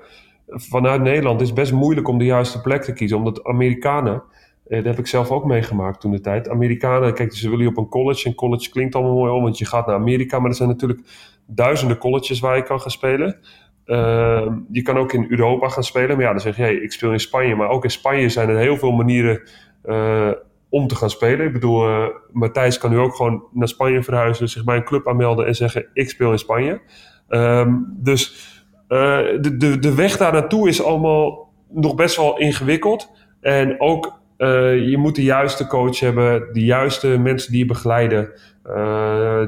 [0.48, 3.18] vanuit Nederland is het best moeilijk om de juiste plek te kiezen.
[3.18, 4.24] Omdat Amerikanen,
[4.68, 6.50] eh, dat heb ik zelf ook meegemaakt toen de tijd.
[6.50, 8.28] Amerikanen, kijk, ze willen je op een college.
[8.28, 10.40] En college klinkt allemaal mooi om, want je gaat naar Amerika.
[10.40, 11.02] Maar er zijn natuurlijk
[11.46, 13.38] duizenden colleges waar je kan gaan spelen.
[13.86, 16.16] Uh, je kan ook in Europa gaan spelen.
[16.16, 17.56] Maar ja, dan zeg je, hey, ik speel in Spanje.
[17.56, 19.42] Maar ook in Spanje zijn er heel veel manieren
[19.86, 20.32] uh,
[20.70, 21.46] om te gaan spelen.
[21.46, 25.08] Ik bedoel, uh, Matthijs kan nu ook gewoon naar Spanje verhuizen, zich bij een club
[25.08, 26.82] aanmelden en zeggen, ik speel in Spanje.
[27.30, 28.54] Um, dus
[28.90, 33.12] uh, de, de, de weg daar naartoe is allemaal nog best wel ingewikkeld.
[33.42, 38.32] En ook je moet de juiste coach hebben, de juiste mensen die je begeleiden,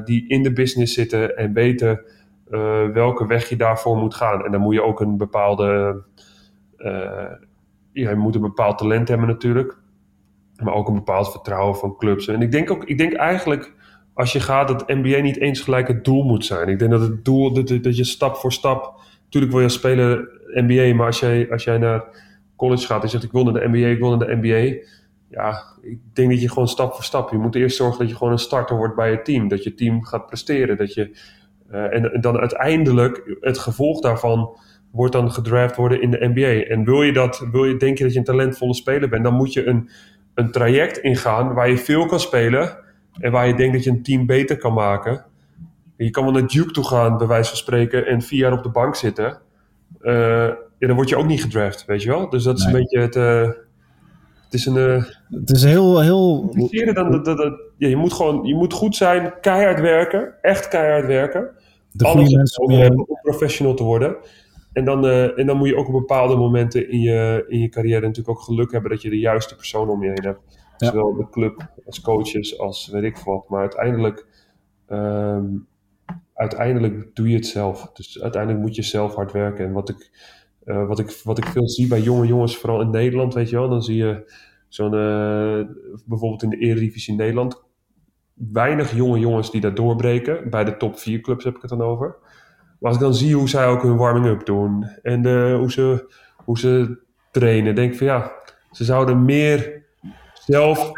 [0.04, 2.00] die in de business zitten en weten
[2.92, 4.44] welke weg je daarvoor moet gaan.
[4.44, 6.02] En dan moet je ook een bepaalde.
[7.92, 9.76] Ja, je moet een bepaald talent hebben natuurlijk.
[10.62, 12.28] Maar ook een bepaald vertrouwen van clubs.
[12.28, 13.72] En ik denk ook, ik denk eigenlijk
[14.14, 16.68] als je gaat dat NBA niet eens gelijk het doel moet zijn.
[16.68, 19.00] Ik denk dat het doel, dat, dat je stap voor stap.
[19.24, 22.04] Natuurlijk wil je spelen NBA, maar als jij, als jij naar
[22.56, 24.86] college gaat en zegt ik wil naar de NBA, ik wil naar de NBA.
[25.30, 27.30] Ja, ik denk dat je gewoon stap voor stap.
[27.30, 29.48] Je moet eerst zorgen dat je gewoon een starter wordt bij je team.
[29.48, 30.76] Dat je team gaat presteren.
[30.76, 31.18] Dat je
[31.72, 34.56] uh, en, dan uiteindelijk, het gevolg daarvan
[34.90, 36.70] wordt dan gedraft worden in de NBA.
[36.70, 39.34] En wil je dat, wil je, denk je dat je een talentvolle speler bent, dan
[39.34, 39.88] moet je een,
[40.34, 42.76] een traject ingaan waar je veel kan spelen
[43.20, 45.24] en waar je denkt dat je een team beter kan maken.
[45.96, 48.62] Je kan wel naar Duke toe gaan, bij wijze van spreken, en vier jaar op
[48.62, 49.38] de bank zitten.
[50.02, 50.48] Uh,
[50.78, 52.28] ja, dan word je ook niet gedraft, weet je wel?
[52.28, 53.16] Dus dat is een beetje het.
[53.16, 53.42] Uh,
[54.44, 54.76] het is een.
[54.76, 56.00] Uh, het is heel.
[56.00, 56.54] heel...
[56.94, 60.68] Dan, dat, dat, dat, ja, je moet gewoon je moet goed zijn, keihard werken, echt
[60.68, 61.50] keihard werken
[61.92, 62.90] de goede mensen om, je...
[62.90, 64.16] om professional te worden.
[64.72, 67.68] En dan, uh, en dan moet je ook op bepaalde momenten in je, in je
[67.68, 70.40] carrière natuurlijk ook geluk hebben dat je de juiste persoon om je heen hebt.
[70.76, 73.48] Zowel de club als coaches als weet ik wat.
[73.48, 74.26] Maar uiteindelijk,
[74.88, 75.66] um,
[76.34, 77.90] uiteindelijk doe je het zelf.
[77.92, 79.64] Dus uiteindelijk moet je zelf hard werken.
[79.64, 80.10] En wat ik,
[80.64, 83.56] uh, wat ik, wat ik veel zie bij jonge jongens, vooral in Nederland, weet je
[83.56, 84.32] wel, dan zie je
[84.68, 85.66] zo'n, uh,
[86.06, 87.62] bijvoorbeeld in de Eredivisie in Nederland,
[88.52, 90.50] weinig jonge jongens die daar doorbreken.
[90.50, 92.16] Bij de top 4 clubs heb ik het dan over.
[92.78, 96.14] Maar als ik dan zie hoe zij ook hun warming-up doen en uh, hoe, ze,
[96.44, 96.98] hoe ze
[97.30, 98.32] trainen, denk ik van ja,
[98.70, 99.82] ze zouden meer
[100.34, 100.92] zelf.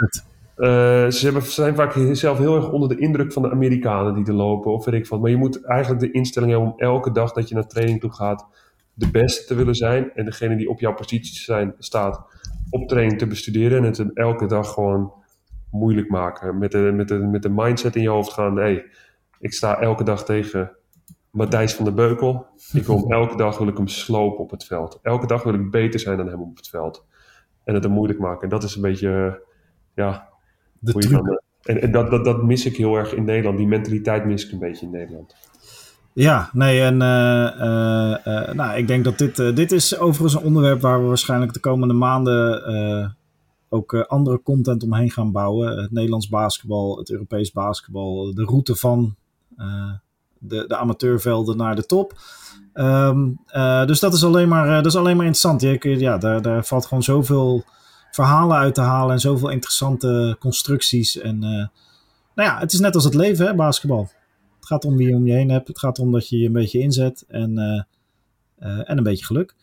[0.56, 0.66] Uh,
[1.08, 4.32] ze hebben, zijn vaak zelf heel erg onder de indruk van de Amerikanen die er
[4.32, 5.20] lopen, of weet ik wat.
[5.20, 8.12] Maar je moet eigenlijk de instelling hebben om elke dag dat je naar training toe
[8.12, 8.46] gaat,
[8.94, 10.12] de beste te willen zijn.
[10.14, 12.24] En degene die op jouw positie zijn, staat,
[12.70, 13.78] op training te bestuderen.
[13.78, 15.12] En het elke dag gewoon
[15.70, 16.58] moeilijk maken.
[16.58, 18.56] Met de, met de, met de mindset in je hoofd gaan.
[18.56, 18.84] Hey,
[19.38, 20.70] ik sta elke dag tegen
[21.30, 22.46] Matthijs van der Beukel.
[22.72, 24.98] Ik wil hem, elke dag wil ik hem slopen op het veld.
[25.02, 27.06] Elke dag wil ik beter zijn dan hem op het veld.
[27.64, 28.42] En het hem moeilijk maken.
[28.42, 29.42] En dat is een beetje,
[29.94, 30.28] ja...
[30.78, 33.58] De hoe je dan, en, en dat, dat, dat mis ik heel erg in Nederland.
[33.58, 35.34] Die mentaliteit mis ik een beetje in Nederland.
[36.12, 40.46] Ja, nee, en uh, uh, uh, nou, ik denk dat dit, dit is overigens een
[40.46, 43.16] onderwerp waar we waarschijnlijk de komende maanden
[43.72, 45.78] ook uh, andere content omheen gaan bouwen.
[45.78, 49.16] Het Nederlands basketbal, het Europees basketbal, de route van
[49.58, 49.92] uh,
[50.38, 52.18] de, de amateurvelden naar de top.
[52.74, 55.60] Uh, dus dat is alleen maar, dat is alleen maar interessant.
[55.60, 57.64] Je, ja, daar, daar valt gewoon zoveel
[58.10, 61.18] verhalen uit te halen en zoveel interessante constructies.
[61.18, 64.08] En nou ja, het is net als het leven, hè, basketbal.
[64.56, 65.68] Het gaat om wie je om je heen hebt.
[65.68, 67.58] Het gaat om dat je je een beetje inzet en,
[68.58, 69.54] en een beetje geluk.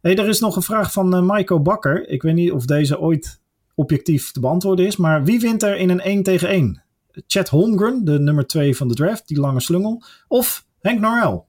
[0.00, 2.08] Hey, er is nog een vraag van Maiko Bakker.
[2.08, 3.40] Ik weet niet of deze ooit
[3.76, 4.96] objectief te beantwoorden is.
[4.96, 6.82] Maar wie wint er in een 1 tegen 1?
[7.26, 10.02] Chad Holmgren, de nummer 2 van de draft, die lange slungel.
[10.28, 11.42] Of Henk Norrell?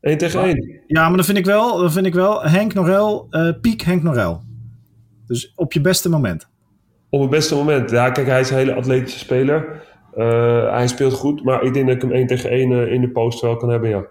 [0.00, 0.80] 1 tegen 1.
[0.86, 4.02] Ja, maar dan vind ik wel, dan vind ik wel Henk Norrell, uh, piek Henk
[4.02, 4.36] Norrell.
[5.26, 6.48] Dus op je beste moment.
[7.10, 7.90] Op het beste moment.
[7.90, 9.86] Ja, kijk, hij is een hele atletische speler.
[10.16, 13.00] Uh, hij speelt goed, maar ik denk dat ik hem 1 tegen 1 uh, in
[13.00, 14.06] de post wel kan hebben, ja.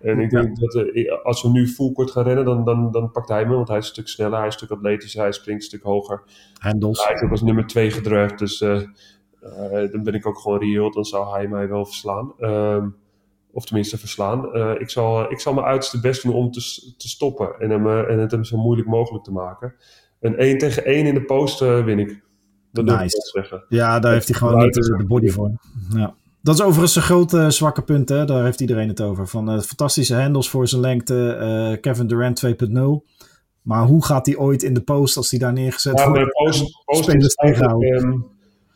[0.00, 3.28] En ik denk dat uh, als we nu full gaan rennen, dan, dan, dan pakt
[3.28, 3.54] hij me.
[3.54, 5.82] Want hij is een stuk sneller, hij is een stuk atletischer, hij springt een stuk
[5.82, 6.22] hoger.
[6.58, 7.04] Handels.
[7.04, 8.82] Hij is ook als nummer 2 gedraft, dus uh,
[9.42, 10.92] uh, dan ben ik ook gewoon reëel.
[10.92, 12.32] Dan zou hij mij wel verslaan.
[12.38, 12.96] Um,
[13.52, 14.54] Of tenminste verslaan.
[14.78, 16.60] ik, zal, ik zal mijn uiterste best doen om te,
[16.96, 17.58] te stoppen.
[17.58, 19.74] En, hem, en het hem zo moeilijk mogelijk te maken.
[20.20, 22.22] Een 1 tegen 1 in de post win ik.
[22.72, 23.16] Dat nice.
[23.16, 23.64] ik zeggen.
[23.68, 25.52] Ja, daar heeft hij gewoon niet de, body voor.
[25.94, 26.14] Ja.
[26.42, 28.24] Dat is overigens een grote zwakke punt, hè?
[28.24, 29.28] daar heeft iedereen het over.
[29.28, 31.38] Van uh, fantastische handles voor zijn lengte,
[31.72, 32.52] uh, Kevin Durant 2.0.
[33.62, 36.20] Maar hoe gaat hij ooit in de post als hij daar neergezet ja, wordt?
[36.20, 37.38] Ja, post, post is
[38.02, 38.26] um,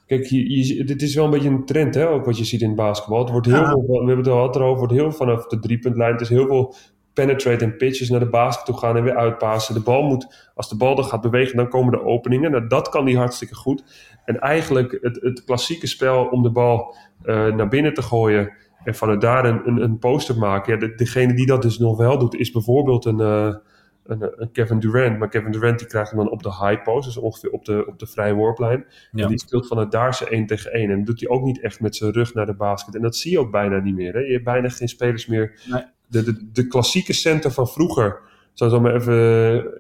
[0.07, 2.67] Kijk, je, dit is wel een beetje een trend, hè, ook wat je ziet in
[2.67, 3.19] het basketbal.
[3.19, 6.13] Het wordt heel veel, we hebben het al erover, wordt heel vanaf de driepuntlijn.
[6.13, 6.75] Het is heel veel
[7.15, 9.75] penetrate en pitches naar de basket toe gaan en weer uitpassen.
[9.75, 12.51] De bal moet, als de bal dan gaat bewegen, dan komen de openingen.
[12.51, 13.85] Nou, dat kan hij hartstikke goed.
[14.25, 18.53] En eigenlijk het, het klassieke spel om de bal uh, naar binnen te gooien
[18.85, 20.73] en vanuit daar een, een, een poster maken.
[20.73, 23.55] Ja, de, degene die dat dus nog wel doet, is bijvoorbeeld een, uh,
[24.05, 25.19] een, een, Kevin Durant.
[25.19, 27.87] Maar Kevin Durant die krijgt hem dan op de high post, dus ongeveer op de,
[27.87, 28.85] op de vrije worplijn.
[29.13, 29.23] Ja.
[29.23, 30.91] En die speelt vanuit daar zijn 1 tegen 1.
[30.91, 32.95] En dat doet hij ook niet echt met zijn rug naar de basket.
[32.95, 34.13] En dat zie je ook bijna niet meer.
[34.13, 34.21] Hè?
[34.21, 35.61] Je hebt bijna geen spelers meer.
[35.71, 35.83] Nee.
[36.13, 38.19] De, de, de klassieke center van vroeger,
[38.55, 39.15] zo maar even,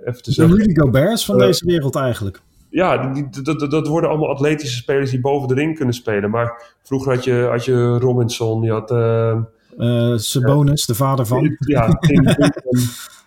[0.05, 0.57] even te zeggen.
[0.57, 4.76] De Rudy Gobert's van uh, deze wereld eigenlijk ja, die, dat, dat worden allemaal atletische
[4.76, 6.30] spelers die boven de ring kunnen spelen.
[6.30, 8.91] Maar vroeger had je, had je Robinson, je had...
[8.91, 9.39] Uh,
[9.78, 11.57] uh, Sabonis, de vader van.
[11.59, 12.51] Ja, Tim Duncan,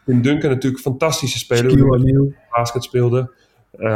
[0.05, 1.71] Tim Duncan natuurlijk fantastische speler.
[1.71, 2.33] Shaquille O'Neal.
[2.49, 3.31] Basket speelde.
[3.77, 3.87] Uh,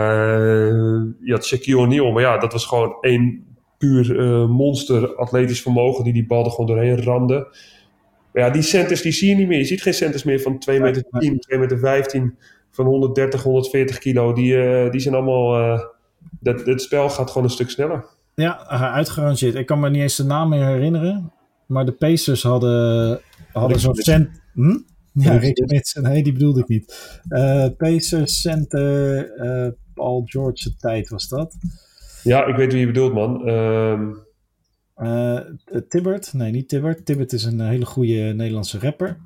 [1.22, 3.46] je had Shaquille O'Neal, maar ja, dat was gewoon één
[3.78, 4.18] puur
[4.50, 7.48] monster atletisch vermogen die die bal er gewoon doorheen ramde.
[8.34, 9.58] Maar ja, die centers die zie je niet meer.
[9.58, 12.38] Je ziet geen centers meer van 2 meter 10, 2 meter 15
[12.72, 15.60] van 130, 140 kilo, die, uh, die zijn allemaal.
[15.60, 15.82] Uh,
[16.40, 18.06] dat, het spel gaat gewoon een stuk sneller.
[18.36, 19.56] Ja, uitgerangeerd.
[19.56, 21.34] Ik kan me niet eens de naam meer herinneren.
[21.66, 23.22] Maar de Pacers hadden,
[23.52, 24.42] hadden zo'n cent.
[24.54, 24.78] Hm?
[25.14, 25.84] Ja, Rick.
[26.02, 27.20] Nee, die bedoelde ik niet.
[27.30, 31.58] Uh, Pacers center Paul George's tijd was dat.
[32.24, 33.48] Ja, ik weet wie je bedoelt, man.
[35.02, 35.40] Uh,
[35.88, 36.34] Tibbert.
[36.34, 37.06] Nee, niet Tibbert.
[37.06, 39.18] Tibbert is een hele goede Nederlandse rapper.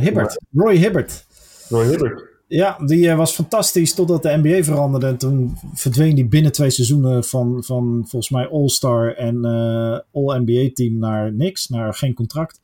[0.00, 0.40] Hibbert.
[0.52, 1.26] Roy Hibbert.
[1.68, 2.30] Roy Hibbert.
[2.52, 5.06] Ja, die was fantastisch totdat de NBA veranderde.
[5.06, 10.98] En toen verdween die binnen twee seizoenen van, van volgens mij All-Star en uh, All-NBA-team
[10.98, 12.60] naar niks, naar geen contract.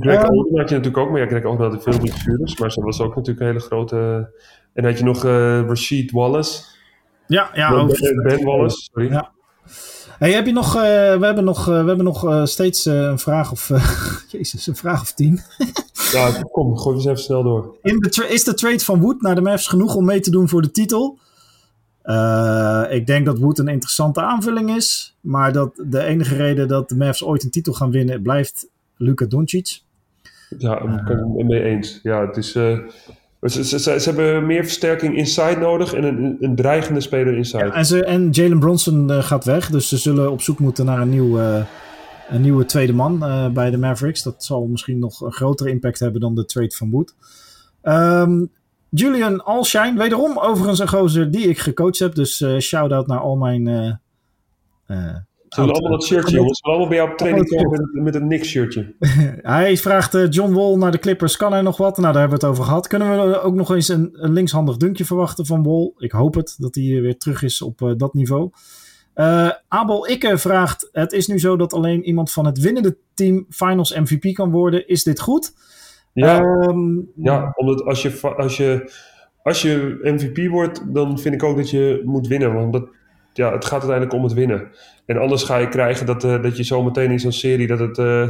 [0.00, 2.72] Greg um, Oden had je natuurlijk ook, maar ja, Greg Oden had veel niet maar
[2.72, 4.30] ze was ook natuurlijk een hele grote...
[4.72, 6.62] En had je nog uh, Rashid Wallace.
[7.26, 7.70] Ja, ja.
[7.74, 9.10] Ben, ben, ben Wallace, sorry.
[9.10, 9.32] Ja.
[10.20, 10.82] Hey, heb je nog, uh,
[11.18, 13.68] we hebben nog, uh, we hebben nog uh, steeds een vraag of,
[14.32, 15.40] jezus, een vraag of tien.
[16.12, 17.76] ja, kom, gooi eens even snel door.
[17.82, 20.48] In de is de trade van Wood naar de Mavs genoeg om mee te doen
[20.48, 21.18] voor de titel?
[22.90, 26.96] ik denk dat Wood een interessante aanvulling is, maar dat de enige reden dat de
[26.96, 29.80] Mavs ooit een titel gaan winnen blijft Luka Doncic.
[30.58, 32.00] Ja, ik ben het mee eens.
[32.02, 32.52] Ja, het is
[33.48, 37.64] ze, ze, ze, hebben meer versterking inside nodig en een, een dreigende speler inside.
[37.64, 41.08] En, en Jalen Bronson uh, gaat weg, dus ze zullen op zoek moeten naar een,
[41.08, 41.64] nieuw, uh,
[42.28, 44.22] een nieuwe tweede man uh, bij de Mavericks.
[44.22, 47.14] Dat zal misschien nog een grotere impact hebben dan de trade van Wood.
[47.82, 48.50] Um,
[48.88, 52.14] Julian Alshine, wederom overigens een gozer die ik gecoacht heb.
[52.14, 54.00] Dus shout-out naar al mijn
[55.54, 56.58] ze willen allemaal dat shirtje, jongens.
[56.58, 58.94] Ze willen allemaal bij jou op training komen met, met een Knicks-shirtje.
[59.58, 61.36] hij vraagt uh, John Wall naar de Clippers.
[61.36, 61.96] Kan hij nog wat?
[61.96, 62.86] Nou, daar hebben we het over gehad.
[62.86, 65.92] Kunnen we ook nog eens een, een linkshandig dunkje verwachten van Wall?
[65.96, 68.50] Ik hoop het, dat hij weer terug is op uh, dat niveau.
[69.14, 73.46] Uh, Abel Ikke vraagt: Het is nu zo dat alleen iemand van het winnende team
[73.48, 74.88] Finals MVP kan worden.
[74.88, 75.52] Is dit goed?
[76.12, 78.92] Ja, um, ja omdat als je, als, je,
[79.42, 82.54] als je MVP wordt, dan vind ik ook dat je moet winnen.
[82.54, 82.88] Want dat,
[83.32, 84.70] ja, het gaat uiteindelijk om het winnen.
[85.06, 87.98] En anders ga je krijgen dat, uh, dat je zometeen in zo'n serie dat het,
[87.98, 88.28] uh,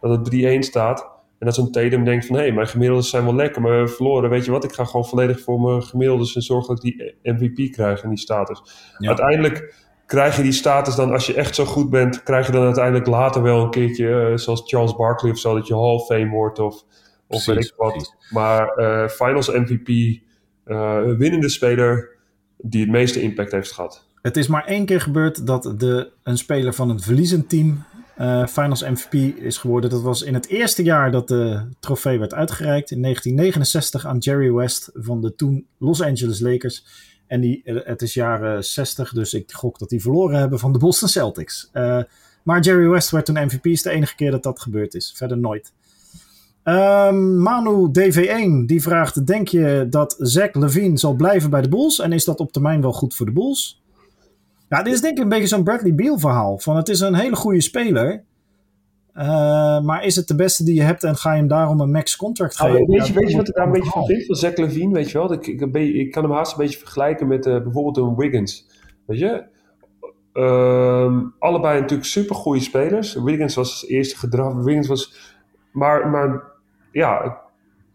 [0.00, 1.10] dat het 3-1 staat.
[1.38, 3.88] En dat zo'n Tatum denkt van, hé, hey, mijn gemiddeldes zijn wel lekker, maar we
[3.88, 4.30] verloren.
[4.30, 7.14] Weet je wat, ik ga gewoon volledig voor mijn gemiddeldes en zorgen dat ik die
[7.22, 8.62] MVP krijg en die status.
[8.98, 9.74] Uiteindelijk
[10.06, 13.06] krijg je die status dan, als je echt zo goed bent, krijg je dan uiteindelijk
[13.06, 16.28] later wel een keertje, uh, zoals Charles Barkley of zo, dat je Hall of Fame
[16.28, 16.84] wordt of,
[17.26, 18.16] of weet ik wat.
[18.30, 18.68] Maar
[19.10, 20.20] Finals MVP,
[21.18, 22.16] winnende speler
[22.58, 24.11] die het meeste impact heeft gehad.
[24.22, 27.84] Het is maar één keer gebeurd dat de, een speler van een verliezend team
[28.18, 29.90] uh, Finals MVP is geworden.
[29.90, 32.90] Dat was in het eerste jaar dat de trofee werd uitgereikt.
[32.90, 36.84] In 1969 aan Jerry West van de toen Los Angeles Lakers.
[37.26, 40.72] En die, eh, het is jaren 60, dus ik gok dat die verloren hebben van
[40.72, 41.70] de Boston Celtics.
[41.72, 42.02] Uh,
[42.42, 43.66] maar Jerry West werd toen MVP.
[43.66, 45.12] is de enige keer dat dat gebeurd is.
[45.16, 45.72] Verder nooit.
[46.64, 52.00] Um, Manu DV1 die vraagt: Denk je dat Zach Levine zal blijven bij de Bulls?
[52.00, 53.81] En is dat op termijn wel goed voor de Bulls?
[54.72, 56.58] Ja, dit is denk ik een beetje zo'n Bradley Beal verhaal.
[56.58, 58.24] Van het is een hele goede speler.
[59.14, 61.90] Uh, maar is het de beste die je hebt en ga je hem daarom een
[61.90, 62.86] max contract nou, geven?
[62.86, 64.26] weet, je, weet je wat ik daar een beetje van vind?
[64.26, 65.32] Van Zach Levine, weet je wel?
[65.32, 68.66] Ik, ik, ik kan hem haast een beetje vergelijken met uh, bijvoorbeeld een Wiggins.
[69.06, 69.44] Weet je?
[70.32, 73.14] Ehm, allebei natuurlijk super goede spelers.
[73.14, 74.64] Wiggins was als eerste gedraft.
[74.64, 75.34] Wiggins was.
[75.72, 76.42] Maar, maar
[76.92, 77.41] ja,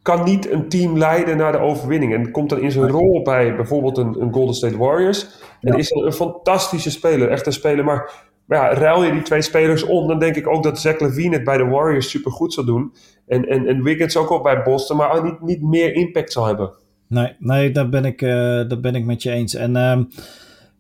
[0.08, 2.14] kan niet een team leiden naar de overwinning.
[2.14, 5.28] En komt dan in zijn rol bij bijvoorbeeld een, een Golden State Warriors.
[5.62, 7.86] En is een, een fantastische speler, echt een speler.
[7.86, 8.12] Maar,
[8.45, 11.36] maar ja, ruil je die twee spelers om, dan denk ik ook dat Zach Levine
[11.36, 12.93] het bij de Warriors super goed zal doen.
[13.28, 16.72] En, en, en Wiggins ook al bij Boston, maar niet, niet meer impact zal hebben.
[17.08, 18.30] Nee, nee daar, ben ik, uh,
[18.68, 19.55] daar ben ik met je eens.
[19.55, 19.97] En, uh,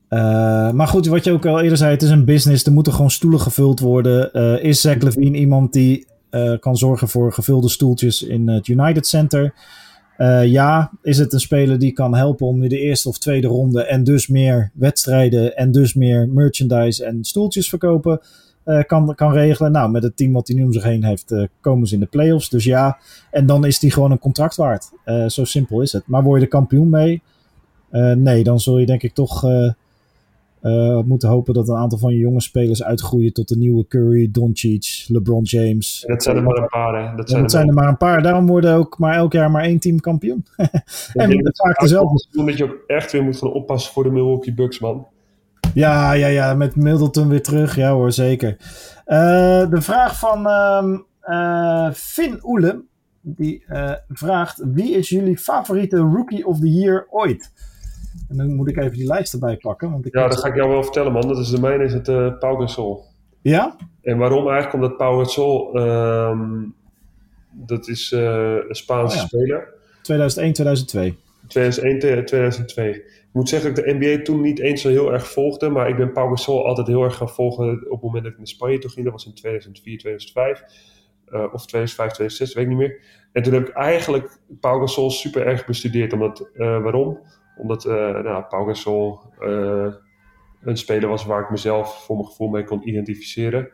[0.09, 2.65] uh, maar goed, wat je ook al eerder zei, het is een business.
[2.65, 4.29] Er moeten gewoon stoelen gevuld worden.
[4.33, 6.07] Uh, is Zach Levine iemand die
[6.59, 9.53] kan zorgen voor gevulde stoeltjes in het United Center?
[10.45, 13.83] ja, is het een speler die kan helpen om nu de eerste of tweede ronde
[13.83, 18.19] en dus meer wedstrijden en dus meer merchandise en stoeltjes verkopen?
[18.65, 19.71] Uh, kan, kan regelen.
[19.71, 22.05] Nou, met het team wat hij nu om zich heen heeft, komen ze in de
[22.05, 22.49] playoffs.
[22.49, 22.99] Dus ja,
[23.31, 24.91] en dan is hij gewoon een contract waard.
[25.27, 26.07] Zo simpel is het.
[26.07, 27.21] Maar word je de kampioen mee?
[28.15, 29.45] nee, dan zul je denk ik toch
[31.05, 35.05] moeten hopen dat een aantal van je jonge spelers uitgroeien tot de nieuwe Curry, Doncic,
[35.07, 36.03] LeBron James.
[36.07, 37.15] Dat zijn er maar een paar, hè?
[37.15, 38.21] Dat zijn, dat er, zijn er maar een paar.
[38.21, 40.45] Daarom worden ook maar elk jaar maar één team kampioen.
[41.13, 42.25] en vaak dezelfde.
[42.45, 45.07] Dat je ook echt weer moet gaan oppassen voor de Milwaukee Bucks, man.
[45.73, 47.75] Ja, ja, ja, met Middleton weer terug.
[47.75, 48.57] Ja hoor, zeker.
[49.07, 52.85] Uh, de vraag van um, uh, Finn.
[53.21, 57.51] Die uh, vraagt, wie is jullie favoriete Rookie of the Year ooit?
[58.29, 59.91] En dan moet ik even die lijst erbij pakken.
[59.91, 61.27] Want ik ja, dat ga ik jou wel vertellen man.
[61.27, 63.03] Dat is de mijne is het uh, Pau Gasol.
[63.41, 63.75] Ja?
[64.01, 64.73] En waarom eigenlijk?
[64.73, 66.73] Omdat Pau Gasol, um,
[67.51, 69.27] dat is een Spaanse oh, ja.
[69.27, 69.73] speler.
[70.01, 71.17] 2001, 2002.
[71.47, 72.89] 2001, 2002.
[72.89, 75.89] Ik moet zeggen dat ik de NBA toen niet eens zo heel erg volgde, maar
[75.89, 78.47] ik ben Pau Gasol altijd heel erg gaan volgen op het moment dat ik naar
[78.47, 79.03] Spanje toe ging.
[79.03, 80.63] Dat was in 2004, 2005.
[81.29, 82.99] Uh, of 2005, 2006, weet ik niet meer.
[83.31, 86.13] En toen heb ik eigenlijk Pau Gasol super erg bestudeerd.
[86.13, 87.19] Omdat, uh, waarom?
[87.57, 89.19] Omdat uh, nou, Pau Gasol
[90.61, 93.71] een speler was waar ik mezelf voor mijn gevoel mee kon identificeren.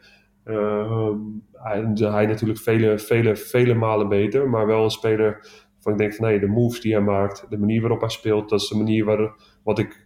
[1.52, 5.48] hij, hij natuurlijk vele, vele, vele malen beter, maar wel een speler
[5.84, 8.50] van ik denk van nee, de moves die hij maakt, de manier waarop hij speelt,
[8.50, 10.06] dat is de manier waar, wat, ik,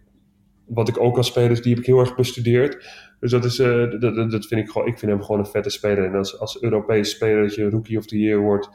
[0.66, 2.86] wat ik ook als speler, die heb ik heel erg bestudeerd.
[3.20, 6.04] Dus dat is, dat, dat vind ik gewoon, ik vind hem gewoon een vette speler.
[6.04, 8.68] En als, als Europees speler dat je rookie of the year wordt,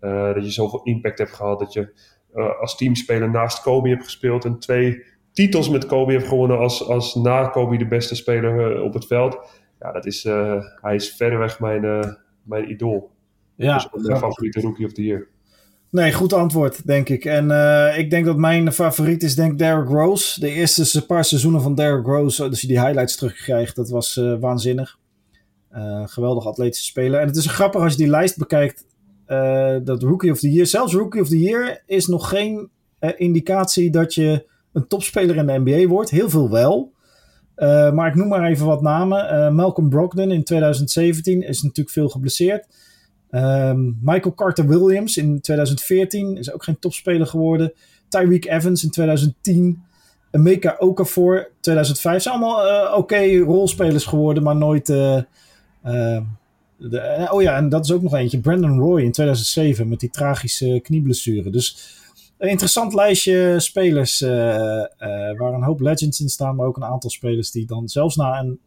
[0.00, 1.92] dat je zoveel impact hebt gehad, dat je
[2.36, 6.88] uh, als teamspeler naast Kobe hebt gespeeld en twee titels met Kobe hebt gewonnen als,
[6.88, 9.38] als na Kobe de beste speler op het veld.
[9.80, 10.22] Ja, dat is,
[10.80, 13.10] hij is verreweg mijn, mijn idool.
[13.56, 15.28] Ja, dus mijn favoriete rookie of the year.
[15.90, 17.24] Nee, goed antwoord, denk ik.
[17.24, 20.40] En uh, ik denk dat mijn favoriet is, denk Derrick Rose.
[20.40, 24.34] De eerste paar seizoenen van Derrick Rose, als je die highlights terugkrijgt, dat was uh,
[24.40, 24.98] waanzinnig.
[25.72, 27.20] Uh, geweldig atletische speler.
[27.20, 28.85] En het is grappig als je die lijst bekijkt,
[29.84, 32.70] dat Rookie of the Year, zelfs Rookie of the Year, is nog geen
[33.16, 36.10] indicatie dat je een topspeler in de NBA wordt.
[36.10, 36.92] Heel veel wel.
[37.94, 39.54] maar ik noem maar even wat namen.
[39.54, 42.66] Malcolm Brogdon in 2017 is natuurlijk veel geblesseerd.
[43.30, 47.72] Um, Michael Carter Williams in 2014 is ook geen topspeler geworden.
[48.08, 49.82] Tyreek Evans in 2010.
[50.30, 54.88] Emeka Okafor 2005 zijn allemaal oké rolspelers geworden, maar nooit.
[56.78, 58.40] Uh, uh, de, oh ja, en dat is ook nog eentje.
[58.40, 61.50] Brandon Roy in 2007 met die tragische knieblessure.
[61.50, 61.94] Dus
[62.38, 67.50] een interessant lijstje spelers waar een hoop legends in staan, maar ook een aantal spelers
[67.50, 68.58] die dan zelfs na een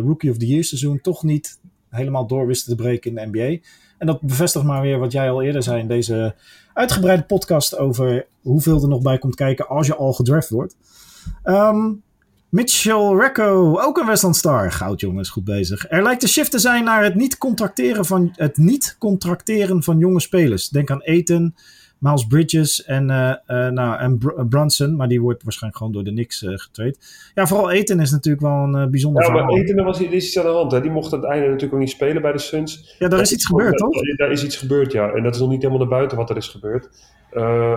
[0.00, 1.58] Rookie of the Year seizoen toch niet
[1.88, 3.68] helemaal door wisten te breken in de NBA.
[3.98, 6.34] En dat bevestigt maar weer wat jij al eerder zei in deze
[6.72, 10.76] uitgebreide podcast over hoeveel er nog bij komt kijken als je al gedraft wordt.
[11.44, 12.02] Um,
[12.50, 14.72] Mitchell Recco, ook een Westland Star.
[14.72, 15.86] Goud jongens, goed bezig.
[15.90, 19.98] Er lijkt een shift te zijn naar het niet contracteren van, het niet contracteren van
[19.98, 20.68] jonge spelers.
[20.68, 21.54] Denk aan Eten,
[21.98, 24.96] Miles Bridges en, uh, uh, nou, en Br Brunson.
[24.96, 26.98] Maar die wordt waarschijnlijk gewoon door de Knicks uh, getraind.
[27.34, 30.50] Ja, vooral Eten is natuurlijk wel een bijzonder Ja, maar Eten, was iets aan de
[30.50, 30.72] hand.
[30.72, 30.80] Hè?
[30.80, 32.96] Die mocht aan het einde natuurlijk ook niet spelen bij de Suns.
[32.98, 34.16] Ja, daar is iets gebeurd, toch?
[34.16, 35.10] Daar is iets gebeurd, ja.
[35.10, 36.88] En dat is nog niet helemaal naar buiten wat er is gebeurd.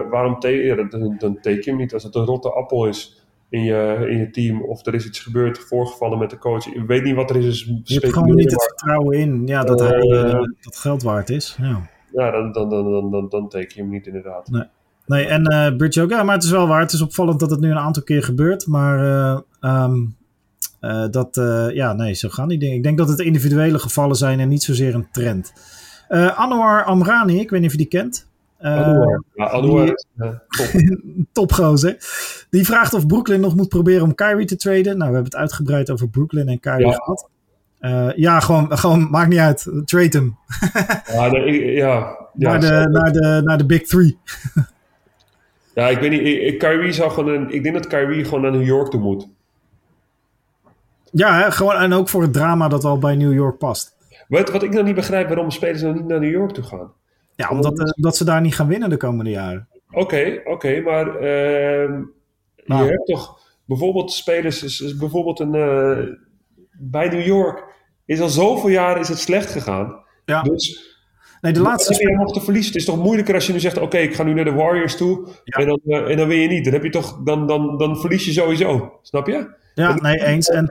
[0.10, 3.21] waarom ja, dan, dan teken je hem niet als het een rotte appel is
[3.52, 4.62] in je, in je team.
[4.62, 6.66] Of er is iets gebeurd, voorgevallen met de coach.
[6.68, 7.44] Ik weet niet wat er is.
[7.44, 10.00] Dus je hebt gewoon niet het vertrouwen in ja, dat hij
[10.62, 11.58] dat geld waard is.
[11.62, 14.50] Ja ja, dan, dan, dan, dan, dan, dan teken je hem niet inderdaad.
[14.50, 14.64] Nee,
[15.06, 16.10] nee en uh, Bridge ook.
[16.10, 16.80] Ja, maar het is wel waar.
[16.80, 18.68] Het is opvallend dat het nu een aantal keer gebeurt.
[18.68, 19.40] Maar uh,
[19.84, 20.16] um,
[20.82, 21.36] uh, dat,
[21.74, 22.76] ja, nee, zo gaan die dingen.
[22.76, 25.54] Ik denk dat het individuele gevallen zijn en niet zozeer een trend.
[26.36, 28.30] Anwar Amrani, ik weet niet of je die kent.
[28.62, 29.96] Ja, Anwar die,
[30.50, 30.72] top.
[31.50, 31.98] Topgozer.
[32.50, 34.98] Die vraagt of Brooklyn nog moet proberen om Kyrie te traden.
[34.98, 36.92] Nou, we hebben het uitgebreid over Brooklyn en Kyrie ja.
[36.92, 37.30] gehad.
[37.82, 39.72] Uh, ja, gewoon, gewoon, maakt niet uit.
[39.86, 40.38] Trade hem.
[41.06, 44.18] ja, de, ja, ja, naar, de, naar, de, naar de Big Three.
[45.76, 46.22] ja, ik weet niet.
[46.22, 49.28] Ik, Kyrie zou gewoon een, ik denk dat Kyrie gewoon naar New York toe moet.
[51.12, 53.96] Ja, hè, gewoon, en ook voor het drama dat wel bij New York past.
[54.28, 56.92] Wat, wat ik nou niet begrijp, waarom spelers nou niet naar New York toe gaan.
[57.42, 59.68] Ja, omdat uh, dat ze daar niet gaan winnen de komende jaren.
[59.92, 61.90] Oké, oké, maar uh,
[62.66, 62.84] nou.
[62.84, 65.98] je hebt toch bijvoorbeeld spelers, is, is bijvoorbeeld een, uh,
[66.72, 67.64] bij New York
[68.06, 70.04] is al zoveel jaren is het slecht gegaan.
[70.26, 70.42] Ja.
[70.42, 70.90] Dus
[71.42, 72.72] Nee, de laatste je nog te verliezen.
[72.72, 74.54] Het is toch moeilijker als je nu zegt: Oké, okay, ik ga nu naar de
[74.54, 75.28] Warriors toe.
[75.44, 75.60] Ja.
[75.60, 76.64] En, dan, uh, en dan win je niet.
[76.64, 79.00] Dan, heb je toch, dan, dan, dan verlies je sowieso.
[79.02, 79.60] Snap je?
[79.74, 80.48] Ja, nee, eens.
[80.48, 80.68] En,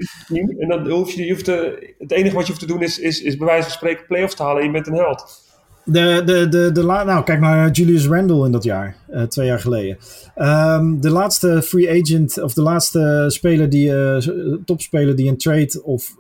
[0.59, 2.99] en dan hoef je, je hoeft te, het enige wat je hoeft te doen is,
[2.99, 5.50] is, is bij wijze van spreken playoffs te halen en je bent een held.
[5.85, 9.61] De, de, de, de nou, kijk naar Julius Randle in dat jaar, uh, twee jaar
[9.61, 9.99] geleden.
[10.37, 14.17] Um, de laatste free agent, of de laatste speler die, uh,
[14.65, 16.17] topspeler die een trade, of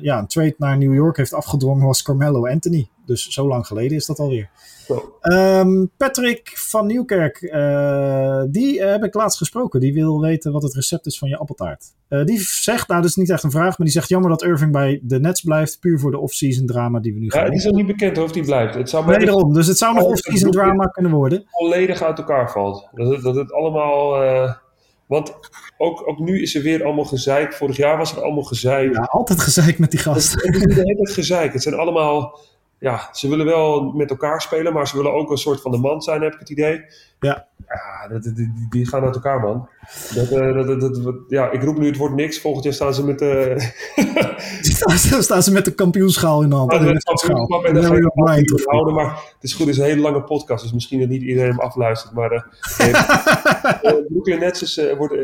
[0.00, 2.88] ja, een trade naar New York heeft afgedwongen was Carmelo Anthony.
[3.10, 4.50] Dus zo lang geleden is dat alweer.
[5.22, 9.80] Um, Patrick van Nieuwkerk, uh, die heb ik laatst gesproken.
[9.80, 11.84] Die wil weten wat het recept is van je appeltaart.
[12.08, 14.42] Uh, die zegt, nou dat is niet echt een vraag, maar die zegt jammer dat
[14.42, 15.80] Irving bij de Nets blijft.
[15.80, 18.18] Puur voor de off-season drama die we nu ja, gaan het is nog niet bekend
[18.18, 18.74] of die blijft.
[18.74, 19.52] Het zou nee, daarom.
[19.52, 21.44] Dus het zou nog off-season drama kunnen worden.
[21.46, 22.88] Volledig uit elkaar valt.
[22.92, 24.24] Dat het, dat het allemaal...
[24.24, 24.52] Uh,
[25.06, 25.32] want
[25.78, 27.52] ook, ook nu is er weer allemaal gezeik.
[27.52, 28.94] Vorig jaar was er allemaal gezeik.
[28.94, 30.46] Ja, altijd gezeik met die gasten.
[30.46, 31.52] Het, het is de hele gezeik.
[31.52, 32.38] Het zijn allemaal
[32.80, 35.78] ja, ze willen wel met elkaar spelen, maar ze willen ook een soort van de
[35.78, 36.84] man zijn, heb ik het idee.
[37.20, 37.48] Ja.
[37.68, 39.68] Ja, dat, die, die gaan uit elkaar, man.
[40.14, 42.40] Dat, uh, dat, dat, ja, ik roep nu het wordt niks.
[42.40, 43.56] Volgend jaar staan ze met de...
[44.60, 46.72] staan, staan ze met de kampioenschaal in de hand.
[46.72, 47.94] Ja, de kampioenschap en dan ga
[48.34, 48.94] je houden.
[48.94, 51.50] Maar het is goed, het is een hele lange podcast, dus misschien dat niet iedereen
[51.50, 52.12] hem afluistert.
[52.14, 52.42] Maar uh,
[54.08, 55.14] Brooklyn Nets is, wordt,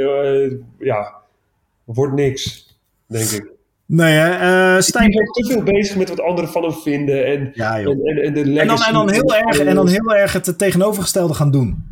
[0.78, 1.14] ja,
[1.84, 2.76] wordt niks,
[3.06, 3.55] denk ik.
[3.86, 4.74] Nee, hè?
[4.76, 5.10] Uh, Stijn...
[5.10, 7.26] Ik ben te veel bezig met wat anderen van hem vinden.
[7.26, 10.14] En, ja, en, en, en, de en, dan, en, dan heel erg, en dan heel
[10.14, 11.84] erg het tegenovergestelde gaan doen.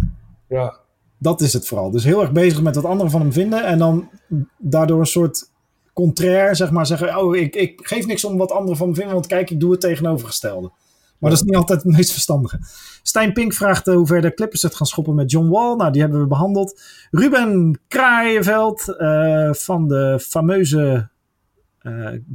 [0.48, 0.76] Ja.
[1.18, 1.90] Dat is het vooral.
[1.90, 3.64] Dus heel erg bezig met wat anderen van hem vinden.
[3.64, 4.08] En dan
[4.58, 5.50] daardoor een soort
[5.92, 7.18] contrair, zeg maar, zeggen...
[7.18, 9.70] Oh, ik, ik geef niks om wat anderen van me vinden, want kijk, ik doe
[9.70, 10.70] het tegenovergestelde.
[11.18, 12.58] Maar dat is niet altijd het meest verstandige.
[13.02, 15.76] Stijn Pink vraagt hoe ver de Clippers het gaan schoppen met John Wall.
[15.76, 16.82] Nou, die hebben we behandeld.
[17.10, 21.08] Ruben Kraaienveld uh, van de fameuze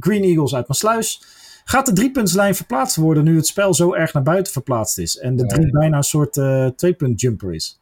[0.00, 1.22] Green Eagles uit Maasluis.
[1.64, 5.18] Gaat de driepuntslijn verplaatst worden nu het spel zo erg naar buiten verplaatst is?
[5.18, 7.80] En de drie bijna een soort uh, tweepunt jumper is?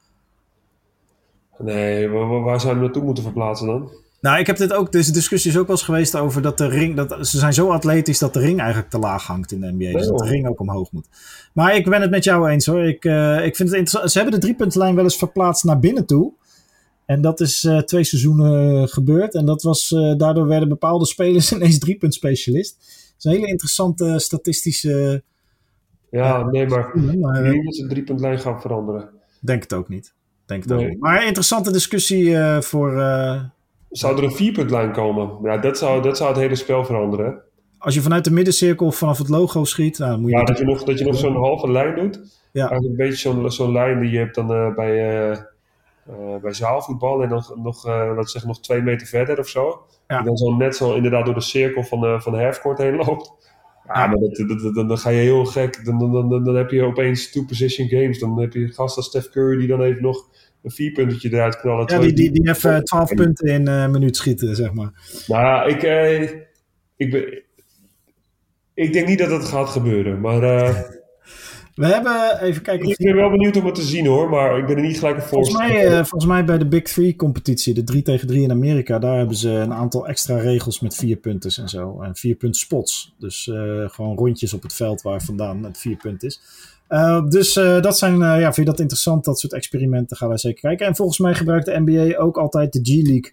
[1.59, 3.91] Nee, waar, waar zou je naartoe moeten verplaatsen dan?
[4.21, 6.69] Nou, ik heb dit ook, deze discussie is ook wel eens geweest over dat de
[6.69, 9.73] ring, dat, ze zijn zo atletisch dat de ring eigenlijk te laag hangt in de
[9.73, 9.99] NBA.
[9.99, 11.09] Dus dat de ring ook omhoog moet.
[11.53, 12.85] Maar ik ben het met jou eens hoor.
[12.85, 14.11] Ik, uh, ik vind het interessant.
[14.11, 16.33] Ze hebben de driepuntlijn wel eens verplaatst naar binnen toe.
[17.09, 19.35] En dat is uh, twee seizoenen gebeurd.
[19.35, 22.77] En dat was, uh, daardoor werden bepaalde spelers ineens driepunt specialist.
[22.77, 25.23] Dat is een hele interessante statistische...
[26.11, 29.09] Ja, nee, maar, maar dat ze de driepuntlijn gaan veranderen.
[29.41, 30.15] Denk het ook niet.
[30.47, 30.85] Denk het nee.
[30.85, 31.01] ook niet.
[31.01, 32.91] Maar interessante discussie voor...
[33.91, 35.39] Zou er een vierpuntlijn komen?
[35.43, 37.43] Ja, dat zou, dat zou het hele spel veranderen.
[37.79, 39.99] Als je vanuit de middencirkel of vanaf het logo schiet...
[39.99, 42.21] Nou, moet je ja, dat je nog, dat je nog zo'n halve lijn doet.
[42.53, 42.73] Ja.
[42.73, 45.31] Een beetje zo'n zo'n lijn die je hebt dan bij...
[45.31, 45.37] Uh,
[46.43, 49.83] bij zaalvoetbal en dan nog, uh, laten zeggen, nog twee meter verder of zo.
[50.07, 50.19] Ja.
[50.19, 52.97] En dan zo net zo inderdaad door de cirkel van de, van de halfcourt heen
[52.97, 53.33] loopt.
[53.87, 55.85] Ja, maar dat, dat, dat, dan ga je heel gek.
[55.85, 58.19] Dan, dan, dan, dan heb je opeens two-position games.
[58.19, 60.29] Dan heb je gast als Steph Curry die dan even nog
[60.63, 61.93] een vierpuntetje eruit knallen.
[61.93, 64.91] Ja, die, die, die even twaalf punten in een uh, minuut schieten, zeg maar.
[65.27, 65.83] Nou, ik,
[66.97, 67.43] ik, ben,
[68.75, 70.21] ik denk niet dat dat gaat gebeuren.
[70.21, 70.41] Maar
[71.79, 72.89] we hebben, even kijken.
[72.89, 75.17] Ik ben wel benieuwd om het te zien hoor, maar ik ben er niet gelijk
[75.17, 78.43] een volgens mij, uh, volgens mij bij de Big Three competitie, de 3 tegen 3
[78.43, 82.01] in Amerika, daar hebben ze een aantal extra regels met vier punten en zo.
[82.03, 83.15] En vier punt spots.
[83.19, 86.41] Dus uh, gewoon rondjes op het veld waar vandaan het vier punt is.
[86.89, 89.25] Uh, dus dat zijn, ja, vind je dat interessant?
[89.25, 90.87] Dat soort experimenten gaan wij zeker kijken.
[90.87, 93.33] En volgens mij gebruikt de NBA ook altijd de G-League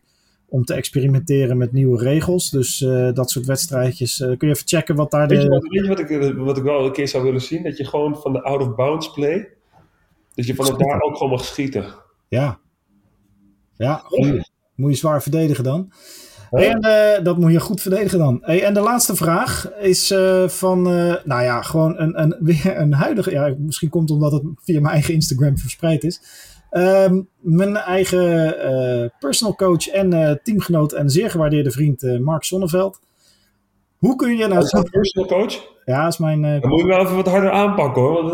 [0.55, 2.49] om te experimenteren met nieuwe regels.
[2.49, 4.19] Dus uh, dat soort wedstrijdjes.
[4.19, 5.43] Uh, kun je even checken wat daar weet de...
[5.43, 7.63] Je weet je wat ik, wat ik wel een keer zou willen zien?
[7.63, 9.49] Dat je gewoon van de out-of-bounds play...
[10.33, 11.85] Dat je vanaf daar ook gewoon mag schieten.
[12.27, 12.59] Ja.
[13.77, 14.03] Ja,
[14.75, 15.91] moet je zwaar verdedigen dan.
[16.51, 18.37] En uh, dat moet je goed verdedigen dan.
[18.41, 20.13] Hey, en de laatste vraag is
[20.47, 20.81] van,
[21.23, 23.31] nou ja, gewoon een, een, weer een huidige...
[23.31, 26.21] Ja, misschien komt het omdat het via mijn eigen Instagram verspreid is.
[26.77, 32.43] Um, mijn eigen uh, personal coach en uh, teamgenoot en zeer gewaardeerde vriend uh, Mark
[32.43, 32.99] Sonneveld.
[33.97, 34.63] Hoe kun je nou...
[34.63, 35.67] Is dat personal coach?
[35.85, 36.41] Ja, is mijn...
[36.41, 38.13] Dan moet je wel even wat harder aanpakken hoor.
[38.13, 38.33] Want,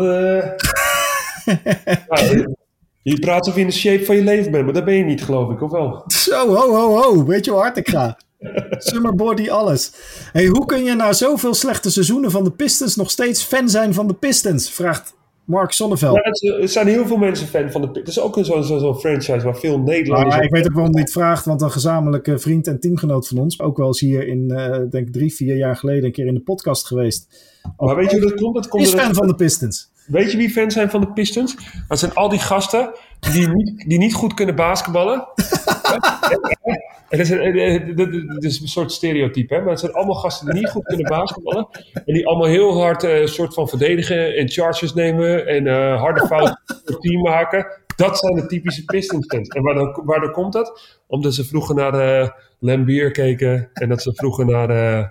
[2.08, 2.56] nou,
[3.02, 5.04] je praat alsof je in de shape van je leven bent, maar dat ben je
[5.04, 6.04] niet geloof ik, of wel?
[6.06, 7.24] Zo, ho, ho, ho.
[7.24, 8.18] Weet je hoe hard ik ga?
[8.78, 9.92] Summer body, alles.
[10.32, 13.94] Hey, hoe kun je na zoveel slechte seizoenen van de Pistons nog steeds fan zijn
[13.94, 14.70] van de Pistons?
[14.70, 15.14] Vraagt
[15.44, 16.20] Mark Sonneveld.
[16.40, 18.94] Ja, er zijn heel veel mensen fan van de Het is ook zo'n zo, zo
[18.94, 20.36] franchise waar veel Nederlanders...
[20.36, 23.60] Ik weet ook waarom hij het vraagt, want een gezamenlijke vriend en teamgenoot van ons,
[23.60, 26.34] ook wel eens hier in, uh, denk ik drie, vier jaar geleden een keer in
[26.34, 27.50] de podcast geweest.
[27.76, 28.54] Maar weet je hoe dat komt?
[28.54, 29.90] Dat komt is fan van de Pistons.
[30.06, 31.56] Weet je wie fan zijn van de Pistons?
[31.88, 32.90] Dat zijn al die gasten
[33.20, 35.26] die niet, die niet goed kunnen basketballen.
[37.12, 39.60] Het is, een, is een soort stereotype, hè?
[39.60, 41.68] maar het zijn allemaal gasten die niet goed kunnen basketballen.
[41.92, 46.00] En die allemaal heel hard een uh, soort van verdedigen en charges nemen en uh,
[46.00, 47.66] harde fouten voor team maken.
[47.96, 49.48] Dat zijn de typische Pistons fans.
[49.48, 51.00] En waardoor, waardoor komt dat?
[51.06, 55.08] Omdat ze vroeger naar de Lambier keken en dat ze vroeger naar de,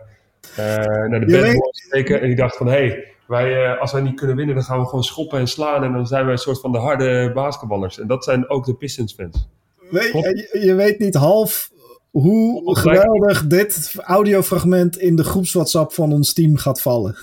[0.59, 2.21] uh, naar de Bad Boys keken.
[2.21, 4.85] En die dachten van, hé, hey, wij, als wij niet kunnen winnen, dan gaan we
[4.85, 5.83] gewoon schoppen en slaan.
[5.83, 7.99] En dan zijn wij een soort van de harde basketballers.
[7.99, 9.47] En dat zijn ook de Pistons fans.
[9.89, 11.69] Weet, je, je weet niet half
[12.11, 17.15] hoe geweldig dit audiofragment in de groepswhatsapp van ons team gaat vallen.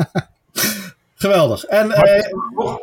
[1.14, 1.64] geweldig.
[1.64, 2.32] En, maar, eh,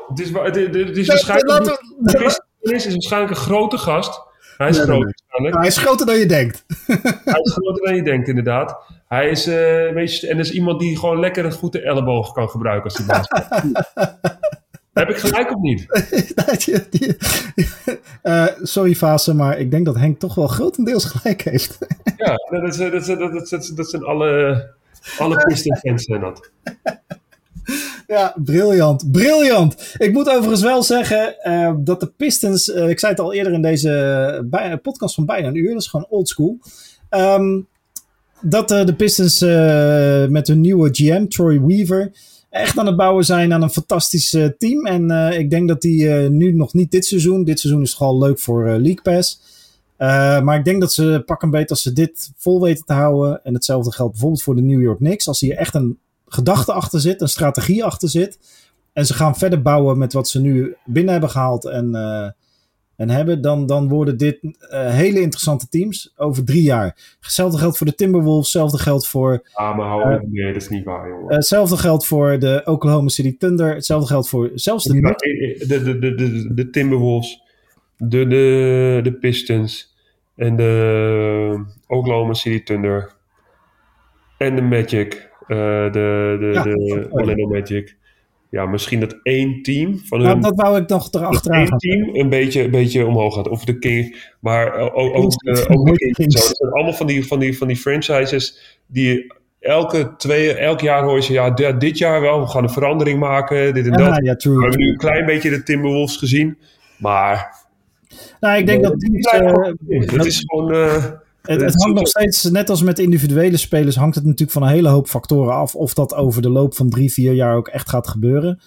[0.07, 4.21] het, is, het, is, het is waarschijnlijk, we, is, is waarschijnlijk een grote gast.
[4.57, 5.51] Hij is, nee, groot, nee.
[5.51, 6.65] hij is groter dan je denkt.
[7.25, 8.75] hij is groter dan je denkt, inderdaad.
[9.07, 12.49] Hij is, uh, een beetje, en is iemand die gewoon lekker een goede elleboog kan
[12.49, 13.83] gebruiken als hij basketbal.
[14.93, 15.85] Heb ik gelijk of niet?
[18.23, 21.77] uh, sorry, Fase, maar ik denk dat Henk toch wel grotendeels gelijk heeft.
[22.17, 24.63] ja, dat, dat, dat, dat, dat zijn alle,
[25.17, 26.51] alle Pistons-fans zijn dat.
[28.07, 29.11] Ja, briljant.
[29.11, 29.95] Briljant.
[29.97, 33.53] Ik moet overigens wel zeggen uh, dat de Pistons, uh, ik zei het al eerder
[33.53, 36.59] in deze bij, podcast van bijna een uur, dat is gewoon old school.
[37.09, 37.67] Um,
[38.41, 39.39] dat de Pistons
[40.31, 42.11] met hun nieuwe GM, Troy Weaver,
[42.53, 44.85] echt aan het bouwen zijn aan een fantastisch uh, team.
[44.85, 47.43] En uh, ik denk dat die uh, nu nog niet dit seizoen.
[47.43, 49.39] Dit seizoen is gewoon leuk voor League Pass.
[50.43, 53.43] maar ik denk dat ze pakken beter als ze dit vol weten te houden.
[53.43, 55.27] En hetzelfde geldt bijvoorbeeld voor de New York Knicks.
[55.27, 55.97] Als hier echt een
[56.27, 58.39] gedachte achter zit, een strategie achter zit.
[58.93, 61.65] En ze gaan verder bouwen met wat ze nu binnen hebben gehaald.
[61.65, 61.91] En
[63.03, 64.49] en hebben, dan, dan worden dit uh,
[64.89, 67.15] hele interessante teams over drie jaar.
[67.19, 69.49] Hetzelfde geldt voor de Timberwolves, hetzelfde geldt voor...
[69.53, 71.23] Ah, maar hou uh, nee, dat is niet waar, jongen.
[71.23, 74.93] Uh, hetzelfde geldt voor de Oklahoma City Thunder, hetzelfde geldt voor zelfs de...
[74.93, 77.41] De, de, de, de, de Timberwolves,
[77.97, 79.95] de, de, de Pistons
[80.35, 83.11] en de Oklahoma City Thunder
[84.37, 88.01] en de Magic, de, de, ja, de Orlando Magic
[88.53, 90.41] ja, misschien dat één team van hun...
[90.41, 93.47] dat wou ik nog erachteraan één team een beetje, een beetje omhoog gaat.
[93.47, 96.41] Of de King, maar ook, ook, ook de Kings.
[96.41, 96.47] Zo.
[96.47, 101.03] Dat zijn allemaal van die, van, die, van die franchises die elke twee, elk jaar
[101.03, 104.19] hoor je ze, ja, dit jaar wel, we gaan een verandering maken, dit en dat.
[104.23, 106.57] Ja, true, we hebben nu een klein beetje de Timberwolves gezien,
[106.97, 107.61] maar...
[108.39, 108.91] Nou, ik denk dat...
[108.91, 110.75] Het uh, is gewoon...
[110.75, 111.05] Uh,
[111.47, 114.89] het, hangt nog steeds, net als met individuele spelers, hangt het natuurlijk van een hele
[114.89, 115.75] hoop factoren af.
[115.75, 118.59] Of dat over de loop van drie, vier jaar ook echt gaat gebeuren.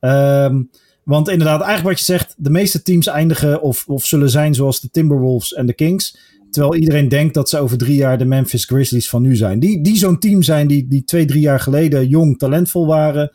[0.00, 0.70] Um,
[1.04, 4.80] want inderdaad, eigenlijk wat je zegt, de meeste teams eindigen of, of zullen zijn zoals
[4.80, 6.16] de Timberwolves en de Kings.
[6.50, 9.60] Terwijl iedereen denkt dat ze over drie jaar de Memphis Grizzlies van nu zijn.
[9.60, 13.32] Die, die zo'n team zijn die, die twee, drie jaar geleden jong, talentvol waren.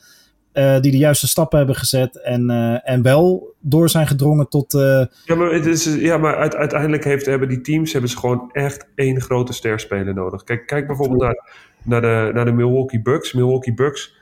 [0.57, 4.73] Uh, die de juiste stappen hebben gezet en, uh, en wel door zijn gedrongen tot.
[4.73, 5.05] Uh...
[5.25, 8.87] Ja, maar, het is, ja, maar uiteindelijk heeft, hebben die teams hebben ze gewoon echt
[8.95, 10.43] één grote sterspeler nodig.
[10.43, 11.49] Kijk, kijk bijvoorbeeld naar,
[11.83, 13.33] naar, de, naar de Milwaukee Bucks.
[13.33, 14.15] Milwaukee Bucks,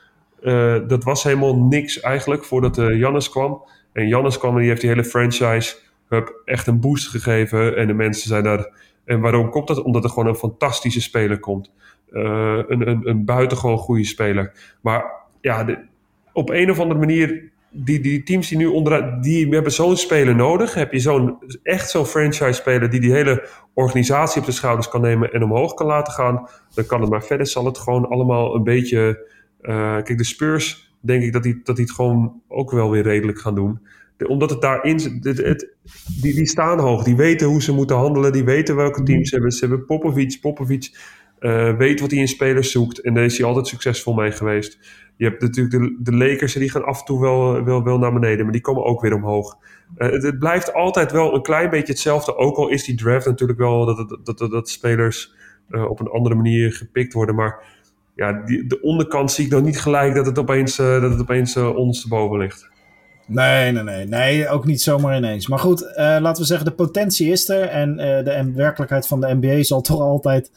[0.86, 3.62] dat was helemaal niks eigenlijk voordat Jannes kwam.
[3.92, 5.76] En Jannes kwam en die heeft die hele franchise
[6.08, 7.76] heb echt een boost gegeven.
[7.76, 8.70] En de mensen zijn daar.
[9.04, 9.82] En waarom komt dat?
[9.82, 11.70] Omdat er gewoon een fantastische speler komt.
[12.10, 14.52] een, een, een buitengewoon goede speler.
[14.80, 15.04] Maar
[15.40, 15.78] ja, de,
[16.36, 20.34] op een of andere manier, die, die teams die nu onderuit, die hebben zo'n speler
[20.34, 20.74] nodig.
[20.74, 25.00] Heb je zo'n, echt zo'n franchise speler die die hele organisatie op de schouders kan
[25.00, 28.54] nemen en omhoog kan laten gaan, dan kan het maar verder zal het gewoon allemaal
[28.54, 29.26] een beetje,
[29.62, 33.02] uh, kijk de Spurs denk ik dat die, dat die het gewoon ook wel weer
[33.02, 33.78] redelijk gaan doen.
[34.16, 35.74] De, omdat het daarin het, het,
[36.22, 39.34] die, die staan hoog, die weten hoe ze moeten handelen, die weten welke teams ze
[39.34, 39.52] hebben.
[39.52, 40.90] Ze hebben Popovic, Popovic
[41.40, 44.78] uh, weet wat hij in spelers zoekt en daar is hij altijd succesvol mee geweest.
[45.16, 48.12] Je hebt natuurlijk de, de Lakers, die gaan af en toe wel, wel, wel naar
[48.12, 49.56] beneden, maar die komen ook weer omhoog.
[49.98, 53.58] Uh, het, blijft altijd wel een klein beetje hetzelfde, ook al is die draft natuurlijk
[53.58, 55.34] wel dat, dat, dat, spelers
[55.88, 57.34] op een andere manier gepikt worden.
[57.34, 57.64] Maar
[58.14, 61.56] ja, die, de onderkant zie ik nog niet gelijk dat het opeens, dat het opeens
[61.56, 62.70] ondersteboven ligt.
[63.26, 65.48] Nee, nee, nee, nee, ook niet zomaar ineens.
[65.48, 69.62] Maar goed, laten we zeggen, de potentie is er en de werkelijkheid van de NBA
[69.62, 70.50] zal toch altijd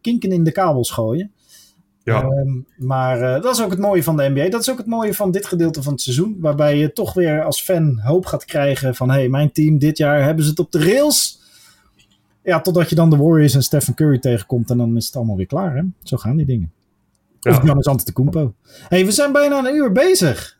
[0.00, 1.30] kinken in de kabels gooien.
[2.06, 2.22] Ja.
[2.22, 4.48] Um, maar uh, dat is ook het mooie van de NBA.
[4.48, 6.36] Dat is ook het mooie van dit gedeelte van het seizoen.
[6.40, 9.10] Waarbij je toch weer als fan hoop gaat krijgen van...
[9.10, 11.40] hé, hey, mijn team dit jaar hebben ze het op de rails.
[12.42, 14.70] Ja, totdat je dan de Warriors en Stephen Curry tegenkomt...
[14.70, 15.82] en dan is het allemaal weer klaar, hè?
[16.02, 16.72] Zo gaan die dingen.
[17.40, 17.50] Ja.
[17.50, 18.54] Of Giannis Antetokounmpo.
[18.62, 20.55] Hé, hey, we zijn bijna een uur bezig.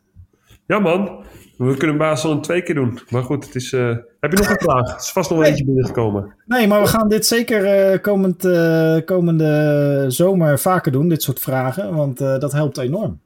[0.67, 1.23] Ja, man.
[1.57, 2.99] We kunnen Basel in twee keer doen.
[3.09, 3.95] Maar goed, het is, uh...
[4.19, 4.91] heb je nog een vraag?
[4.91, 6.33] Het is vast nog wel eentje binnengekomen.
[6.45, 11.39] Nee, maar we gaan dit zeker uh, komend, uh, komende zomer vaker doen, dit soort
[11.39, 11.95] vragen.
[11.95, 13.19] Want dat helpt enorm.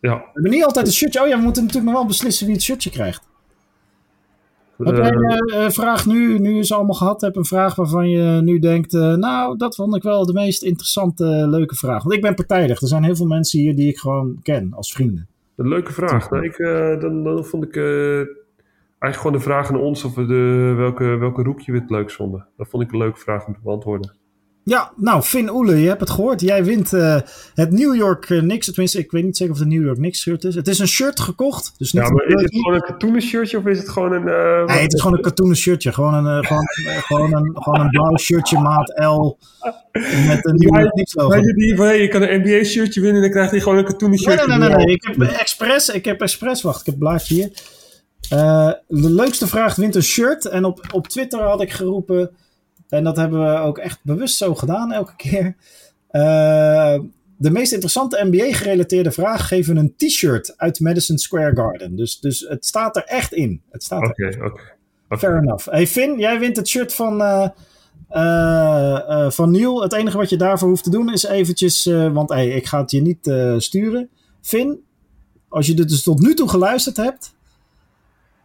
[0.00, 0.14] Ja.
[0.14, 1.22] We hebben niet altijd een shirtje.
[1.22, 3.30] Oh ja, we moeten natuurlijk nog wel beslissen wie het shirtje krijgt.
[4.76, 8.58] Heb jij een vraag nu, nu is allemaal gehad, heb een vraag waarvan je nu
[8.58, 12.02] denkt, nou, dat vond ik wel de meest interessante, leuke vraag.
[12.02, 12.80] Want ik ben partijdig.
[12.80, 15.26] Er zijn heel veel mensen hier die ik gewoon ken als vrienden.
[15.56, 16.30] Een leuke vraag.
[16.30, 20.14] Nou, ik, uh, dan, dan vond ik uh, eigenlijk gewoon de vraag aan ons of
[20.14, 22.48] we de, welke, welke roekje we het leuk vonden.
[22.56, 24.16] Dat vond ik een leuke vraag om te beantwoorden.
[24.64, 26.40] Ja, nou, Finn Oele, je hebt het gehoord.
[26.40, 27.20] Jij wint uh,
[27.54, 28.66] het New York Knicks.
[28.66, 30.54] Tenminste, ik weet niet zeker of het een New York Knicks shirt is.
[30.54, 31.74] Het is een shirt gekocht.
[31.78, 34.26] Dus niet ja, maar is het gewoon een katoenen shirtje of is het gewoon een...
[34.26, 35.92] Uh, nee, het is gewoon een katoenen shirtje.
[35.92, 36.66] Gewoon een, uh, gewoon,
[37.02, 39.38] gewoon, een, gewoon een blauw shirtje maat L
[40.26, 41.36] met een New York Knicks logo.
[41.36, 44.18] Je, hey, je kan een NBA shirtje winnen en dan krijgt hij gewoon een katoenen
[44.18, 44.46] shirtje.
[44.46, 44.76] Nee, nee, nee.
[44.76, 44.94] nee, nee.
[44.94, 47.50] Ik heb expres, ik heb expres, wacht, ik heb blaadje hier.
[48.88, 50.44] de leukste vraag wint een shirt.
[50.44, 52.30] En op, op Twitter had ik geroepen...
[52.92, 55.56] En dat hebben we ook echt bewust zo gedaan elke keer.
[56.10, 56.98] Uh,
[57.36, 61.96] de meest interessante NBA-gerelateerde vraag geven een t-shirt uit Madison Square Garden.
[61.96, 63.62] Dus, dus het staat er echt in.
[63.88, 64.44] Oké, oké.
[64.44, 65.70] Okay, Fair enough.
[65.70, 67.48] Hey Finn, jij wint het shirt van, uh,
[68.10, 69.82] uh, van Neil.
[69.82, 71.84] Het enige wat je daarvoor hoeft te doen is eventjes...
[72.12, 73.32] want hey, ik ga het je niet
[73.62, 74.08] sturen.
[74.40, 74.84] Finn,
[75.48, 77.34] als je dit dus tot nu toe geluisterd hebt...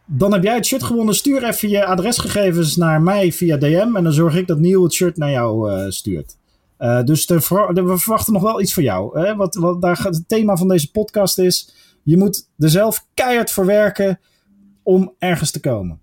[0.10, 1.16] Dan heb jij het shirt gewonnen.
[1.16, 3.96] Stuur even je adresgegevens naar mij via DM.
[3.96, 6.38] En dan zorg ik dat Neil het shirt naar jou uh, stuurt.
[6.80, 9.20] Uh, dus we verwachten nog wel iets van jou.
[9.20, 9.36] Hè?
[9.36, 11.74] Wat, wat daar het thema van deze podcast is.
[12.04, 14.20] Je moet er zelf keihard voor werken
[14.84, 16.00] om ergens te komen.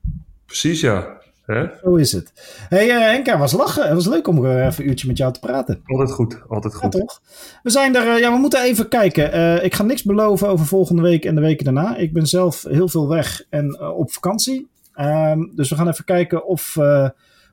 [0.46, 1.22] Precies, ja.
[1.46, 2.32] Zo is het.
[2.68, 3.84] hey, uh, Henk, was lachen.
[3.84, 5.80] Het was leuk om uh, even een uurtje met jou te praten.
[5.84, 6.92] Altijd goed, altijd goed.
[6.92, 7.20] Ja, toch?
[7.62, 9.64] We zijn er, uh, ja, we moeten even kijken.
[9.64, 11.96] ik ga niks beloven over volgende week en de weken daarna.
[11.96, 14.68] Ik ben zelf heel veel weg en op vakantie.
[15.00, 16.76] Um, dus we gaan even kijken of,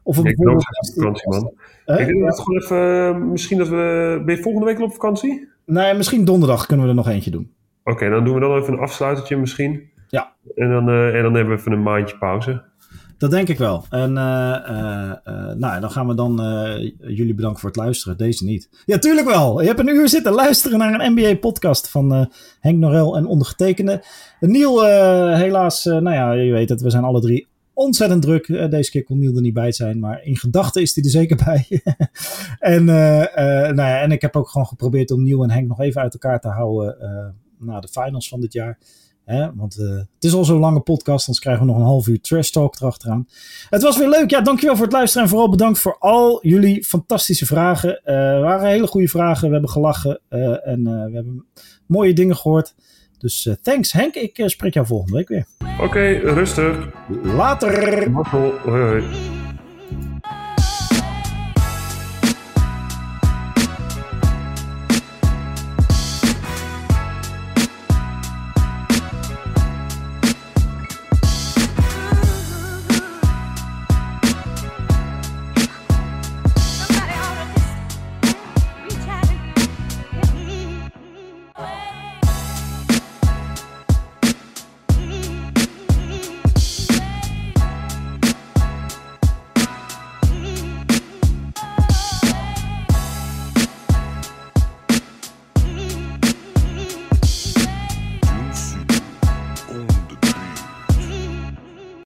[0.04, 0.66] of we ik bijvoorbeeld...
[0.80, 1.54] op vakantie, man.
[1.86, 4.22] ik denk dat gewoon even, misschien dat we...
[4.26, 5.48] Ben je volgende week al op vakantie?
[5.66, 7.52] Nee, misschien donderdag kunnen we er nog eentje doen.
[7.84, 9.90] Oké, okay, dan doen we dan even een afsluitertje misschien.
[10.08, 10.34] Ja.
[10.56, 12.70] En dan, en dan hebben we even een maandje pauze.
[13.22, 13.86] Dat denk ik wel.
[13.90, 16.36] En uh, uh, uh, nou, dan gaan we dan
[16.98, 18.18] jullie bedanken voor het luisteren.
[18.18, 18.70] Deze niet.
[18.86, 19.62] Ja, tuurlijk wel.
[19.62, 24.04] Je hebt een uur zitten luisteren naar een NBA-podcast van Henk Norel en ondergetekende.
[24.40, 24.86] Niel,
[25.36, 28.48] helaas, nou ja, je weet het, we zijn alle drie ontzettend druk.
[28.48, 31.40] deze keer kon Niel er niet bij zijn, maar in gedachten is hij er zeker
[31.46, 31.68] bij.
[32.76, 36.02] en, nou ja, en ik heb ook gewoon geprobeerd om Niel en Henk nog even
[36.02, 36.96] uit elkaar te houden
[37.60, 38.78] na de finals van dit jaar.
[39.26, 39.56] Hè?
[39.56, 42.22] Want uh, het is al zo'n lange podcast, anders krijgen we nog een half uur
[42.22, 43.28] trash talk erachteraan.
[43.70, 44.30] Het was weer leuk.
[44.30, 45.24] Ja, dankjewel voor het luisteren.
[45.24, 48.02] En vooral bedankt voor al jullie fantastische vragen.
[48.06, 49.48] Uh, waren hele goede vragen.
[49.48, 51.46] We hebben gelachen uh, en we hebben
[51.86, 52.76] mooie dingen gehoord.
[53.18, 54.16] Dus thanks Henk.
[54.16, 55.46] Ik spreek jou volgende week weer.
[55.74, 56.88] Oké, okay, rustig.
[57.24, 58.12] Later.
[58.12, 59.40] Hoi hoi.